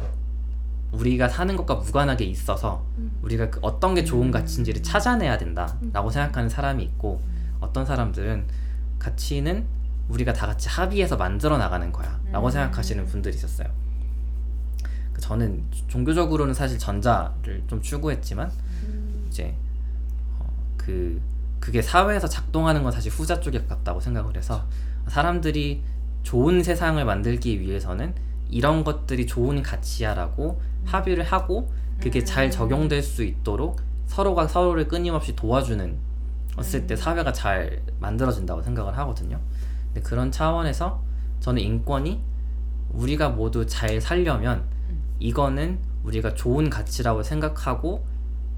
우리가 0.91 1.29
사는 1.29 1.55
것과 1.55 1.75
무관하게 1.75 2.25
있어서 2.25 2.83
음. 2.97 3.11
우리가 3.21 3.51
그 3.51 3.59
어떤 3.61 3.93
게 3.93 4.03
좋은 4.03 4.31
가치인지를 4.31 4.81
찾아내야 4.81 5.37
된다라고 5.37 6.09
음. 6.09 6.11
생각하는 6.11 6.49
사람이 6.49 6.83
있고 6.83 7.21
어떤 7.61 7.85
사람들은 7.85 8.45
가치는 8.99 9.65
우리가 10.09 10.33
다 10.33 10.45
같이 10.45 10.67
합의해서 10.67 11.15
만들어 11.15 11.57
나가는 11.57 11.89
거야 11.91 12.19
라고 12.31 12.47
음. 12.47 12.51
생각하시는 12.51 13.05
분들이 13.05 13.35
있었어요. 13.35 13.67
그 15.13 15.21
저는 15.21 15.63
종교적으로는 15.87 16.53
사실 16.53 16.77
전자를 16.77 17.63
좀 17.67 17.81
추구했지만 17.81 18.51
음. 18.83 19.25
이제 19.29 19.55
어, 20.39 20.45
그 20.77 21.21
그게 21.59 21.81
사회에서 21.81 22.27
작동하는 22.27 22.83
건 22.83 22.91
사실 22.91 23.11
후자 23.11 23.39
쪽에 23.39 23.59
가깝다고 23.59 23.99
생각을 23.99 24.35
해서 24.35 24.65
사람들이 25.07 25.83
좋은 26.23 26.63
세상을 26.63 27.03
만들기 27.03 27.61
위해서는 27.61 28.13
이런 28.49 28.83
것들이 28.83 29.25
좋은 29.27 29.61
가치야라고 29.61 30.61
합의를 30.85 31.23
하고 31.23 31.71
그게 31.99 32.23
잘 32.23 32.45
음. 32.45 32.51
적용될 32.51 33.01
수 33.01 33.23
있도록 33.23 33.79
서로가 34.07 34.47
서로를 34.47 34.87
끊임없이 34.87 35.35
도와주는 35.35 36.10
었을 36.57 36.87
때 36.87 36.95
음. 36.95 36.97
사회가 36.97 37.31
잘 37.33 37.81
만들어진다고 37.99 38.61
생각을 38.61 38.97
하거든요. 38.97 39.39
근데 39.87 40.01
그런 40.01 40.31
차원에서 40.31 41.01
저는 41.39 41.61
인권이 41.61 42.21
우리가 42.89 43.29
모두 43.29 43.65
잘 43.65 44.01
살려면 44.01 44.65
음. 44.89 45.01
이거는 45.19 45.79
우리가 46.03 46.33
좋은 46.33 46.69
가치라고 46.69 47.23
생각하고 47.23 48.05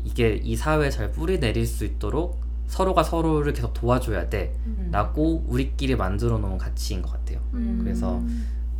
이게 0.04 0.36
이 0.36 0.56
사회에 0.56 0.90
잘 0.90 1.12
뿌리 1.12 1.40
내릴 1.40 1.66
수 1.66 1.86
있도록 1.86 2.42
서로가 2.68 3.04
서로를 3.04 3.54
계속 3.54 3.74
도와줘야 3.74 4.30
돼 4.30 4.56
음. 4.66 4.90
라고 4.92 5.44
우리끼리 5.48 5.96
만들어 5.96 6.38
놓은 6.38 6.58
가치인 6.58 7.02
것 7.02 7.12
같아요. 7.12 7.40
음. 7.54 7.80
그래서 7.84 8.22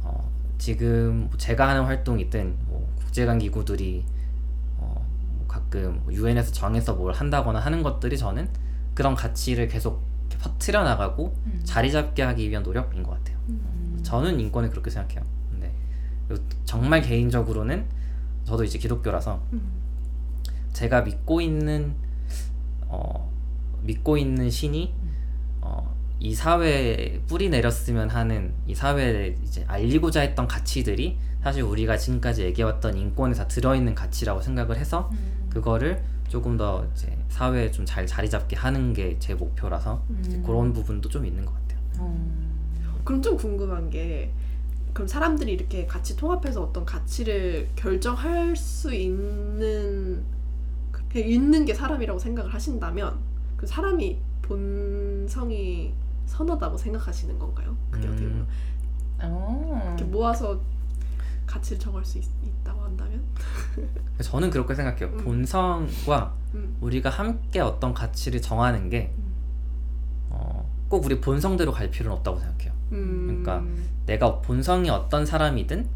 어, 0.02 0.32
지금 0.58 1.30
제가 1.38 1.70
하는 1.70 1.84
활동이든 1.84 2.56
뭐 2.68 2.92
국제관 2.98 3.40
기구들이 3.40 4.04
어, 4.78 5.06
뭐 5.38 5.46
가끔 5.48 6.02
유엔에서 6.10 6.52
정해서 6.52 6.94
뭘 6.96 7.14
한다거나 7.14 7.60
하는 7.60 7.84
것들이 7.84 8.18
저는 8.18 8.50
그런 8.94 9.16
가치를 9.16 9.68
계속 9.68 10.04
퍼뜨려 10.40 10.84
나가고 10.84 11.36
음. 11.46 11.62
자리 11.64 11.92
잡게 11.92 12.22
하기 12.24 12.50
위한 12.50 12.64
노력인 12.64 13.04
것 13.04 13.12
같아요. 13.12 13.38
음. 13.50 14.00
저는 14.04 14.40
인권을 14.40 14.70
그렇게 14.70 14.90
생각해요. 14.90 15.24
근데 15.50 15.72
정말 16.66 17.02
개인적으로는 17.02 17.86
저도 18.44 18.64
이제 18.64 18.78
기독교라서 18.78 19.42
음. 19.54 19.62
제가 20.74 21.02
믿고 21.02 21.40
있는 21.40 21.96
어, 22.88 23.32
믿고 23.84 24.18
있는 24.18 24.50
신이 24.50 24.94
어, 25.62 25.96
이 26.20 26.36
사회에 26.36 27.22
뿌리 27.28 27.50
내렸으면 27.50 28.10
하는 28.10 28.54
이 28.68 28.76
사회에 28.76 29.36
이제 29.44 29.64
알리고자 29.68 30.22
했던 30.22 30.48
가치들이 30.48 31.18
사실 31.42 31.64
우리가 31.64 31.98
지금까지 31.98 32.44
얘기해왔던 32.44 32.98
인권에 32.98 33.34
다 33.34 33.48
들어있는 33.48 33.96
가치라고 33.96 34.42
생각을 34.42 34.78
해서 34.78 35.10
음. 35.14 35.48
그거를 35.50 36.04
조금 36.34 36.58
더 36.58 36.84
이제 36.96 37.16
사회에 37.30 37.70
좀 37.70 37.86
잘 37.86 38.08
자리 38.08 38.28
잡게 38.28 38.56
하는 38.56 38.92
게 38.94 39.20
제 39.20 39.36
목표라서 39.36 40.04
음. 40.10 40.44
그런 40.44 40.74
부분도 40.74 41.08
좀 41.10 41.26
있는 41.28 41.46
것 41.46 41.54
같아요. 41.54 41.80
음. 42.00 42.50
그럼 43.04 43.22
좀 43.22 43.38
궁금한 43.38 43.90
게 43.92 44.32
그럼 44.94 45.08
사람들이 45.08 45.52
이렇게 45.54 45.86
같이 45.86 46.18
통합해서 46.18 46.64
어떤 46.64 46.86
가치를 46.86 47.68
결정할 47.76 48.56
수 48.56 48.92
있는 48.94 50.24
그냥 50.92 51.30
있는 51.30 51.66
게 51.66 51.74
사람이라고 51.76 52.18
생각을 52.18 52.52
하신다면 52.52 53.20
그 53.56 53.68
사람이 53.68 54.18
본성이 54.42 55.94
선하다고 56.26 56.78
생각하시는 56.78 57.38
건가요? 57.38 57.76
그게 57.92 58.08
어떻게 58.08 58.24
보면 58.28 58.40
음, 58.42 58.48
어. 59.22 59.84
이렇게 59.96 60.04
모아서 60.06 60.60
가치를 61.46 61.80
정할 61.80 62.04
수 62.04 62.18
있, 62.18 62.24
다고 62.64 62.82
한다면 62.82 63.22
저는 64.22 64.50
그렇게 64.50 64.76
생각해요. 64.76 65.08
음. 65.10 65.18
본성과 65.18 66.34
음. 66.56 66.78
우리가 66.82 67.10
함께 67.10 67.60
어떤 67.60 67.94
가치를 67.94 68.42
정하는 68.42 68.90
게 68.90 69.14
음. 69.18 69.34
어, 70.30 70.70
꼭 70.88 71.06
우리 71.06 71.20
본성대로 71.20 71.72
갈 71.72 71.90
필요는 71.90 72.18
없다고 72.18 72.40
생각해요. 72.40 72.74
음. 72.92 73.44
그러니까 73.44 73.64
내가 74.06 74.42
본성이 74.42 74.90
어떤 74.90 75.26
사람이든 75.26 75.88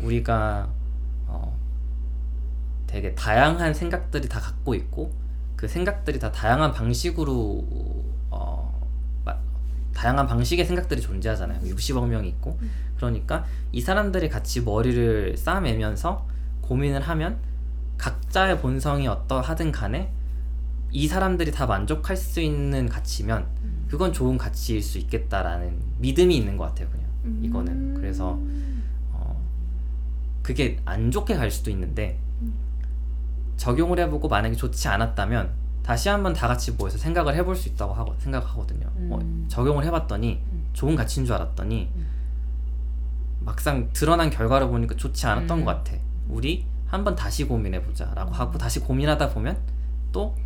우리가 0.00 0.68
어, 1.26 1.56
되게 2.86 3.14
다양한 3.14 3.74
생각들이 3.74 4.28
다 4.28 4.40
갖고 4.40 4.74
있고 4.74 5.12
그 5.56 5.68
생각들이 5.68 6.18
다 6.18 6.32
다양한 6.32 6.72
방식으로 6.72 7.64
다양한 9.94 10.26
방식의 10.26 10.64
생각들이 10.64 11.00
존재하잖아요. 11.00 11.60
60억 11.60 12.06
명이 12.06 12.28
있고 12.28 12.58
음. 12.60 12.70
그러니까 12.96 13.44
이 13.72 13.80
사람들이 13.80 14.28
같이 14.28 14.60
머리를 14.62 15.36
싸매면서 15.36 16.26
고민을 16.62 17.00
하면 17.00 17.38
각자의 17.98 18.60
본성이 18.60 19.08
어떠하든 19.08 19.72
간에 19.72 20.12
이 20.90 21.08
사람들이 21.08 21.50
다 21.52 21.66
만족할 21.66 22.16
수 22.16 22.40
있는 22.40 22.88
가치면 22.88 23.46
음. 23.62 23.86
그건 23.88 24.12
좋은 24.12 24.36
가치일 24.38 24.82
수 24.82 24.98
있겠다라는 24.98 25.78
믿음이 25.98 26.36
있는 26.36 26.56
것 26.56 26.64
같아요 26.64 26.88
그냥 26.90 27.44
이거는 27.44 27.72
음. 27.72 27.94
그래서 27.96 28.38
어, 29.12 29.40
그게 30.42 30.80
안 30.84 31.10
좋게 31.10 31.34
갈 31.34 31.50
수도 31.50 31.70
있는데 31.70 32.18
음. 32.42 32.52
적용을 33.56 33.98
해보고 34.00 34.28
만약에 34.28 34.54
좋지 34.54 34.88
않았다면 34.88 35.61
다시 35.82 36.08
한번 36.08 36.32
다 36.32 36.46
같이 36.46 36.72
모여서 36.72 36.96
생각을 36.98 37.34
해볼 37.36 37.56
수 37.56 37.68
있다고 37.68 37.92
하고 37.92 38.14
생각하거든요 38.18 38.86
어, 39.10 39.18
음. 39.20 39.46
적용을 39.48 39.84
해봤더니 39.84 40.40
음. 40.52 40.66
좋은 40.72 40.94
가치인 40.94 41.26
줄 41.26 41.34
알았더니 41.34 41.90
음. 41.96 42.06
막상 43.40 43.90
드러난 43.92 44.30
결과를 44.30 44.68
보니까 44.68 44.96
좋지 44.96 45.26
않았던 45.26 45.60
음. 45.60 45.64
것 45.64 45.72
같아 45.72 45.96
우리 46.28 46.66
한번 46.86 47.14
다시 47.16 47.44
고민해보자 47.44 48.12
라고 48.14 48.32
하고 48.32 48.58
다시 48.58 48.80
고민하다 48.80 49.30
보면 49.30 49.58
또 50.12 50.36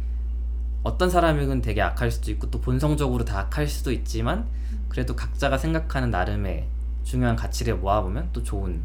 어떤 0.83 1.11
사람은 1.11 1.63
되게 1.63 1.83
악할 1.83 2.11
수도 2.11 2.31
있고 2.31 2.51
또 2.51 2.61
본성적으로 2.61 3.25
다 3.25 3.41
악할 3.41 3.67
수도 3.67 3.91
있지만 3.93 4.47
그래도 4.89 5.17
각자가 5.17 5.59
생각하는 5.59 6.11
나름의 6.11 6.67
중요한 7.03 7.35
가치를 7.37 7.77
모아보면 7.77 8.31
또 8.33 8.43
좋은 8.43 8.81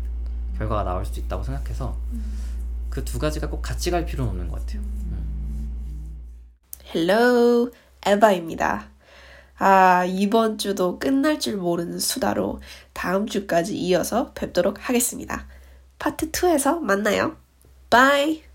결과가 0.57 0.83
나올 0.83 1.05
수도 1.05 1.21
있다고 1.21 1.43
생각해서 1.43 1.95
그 2.91 3.03
두 3.05 3.17
가지가 3.17 3.49
꼭 3.49 3.61
같이 3.61 3.89
갈 3.89 4.05
필요는 4.05 4.31
없는 4.31 4.49
것 4.49 4.59
같아요. 4.59 4.81
Hello 6.93 7.71
에바입니다. 8.05 8.89
아, 9.57 10.05
이번 10.05 10.57
주도 10.57 10.97
끝날 10.97 11.39
줄 11.39 11.57
모르는 11.57 11.99
수다로 11.99 12.61
다음 12.93 13.27
주까지 13.27 13.77
이어서 13.77 14.31
뵙도록 14.33 14.89
하겠습니다. 14.89 15.47
파트 15.99 16.31
2에서 16.31 16.79
만나요. 16.79 17.37
바이! 17.89 18.50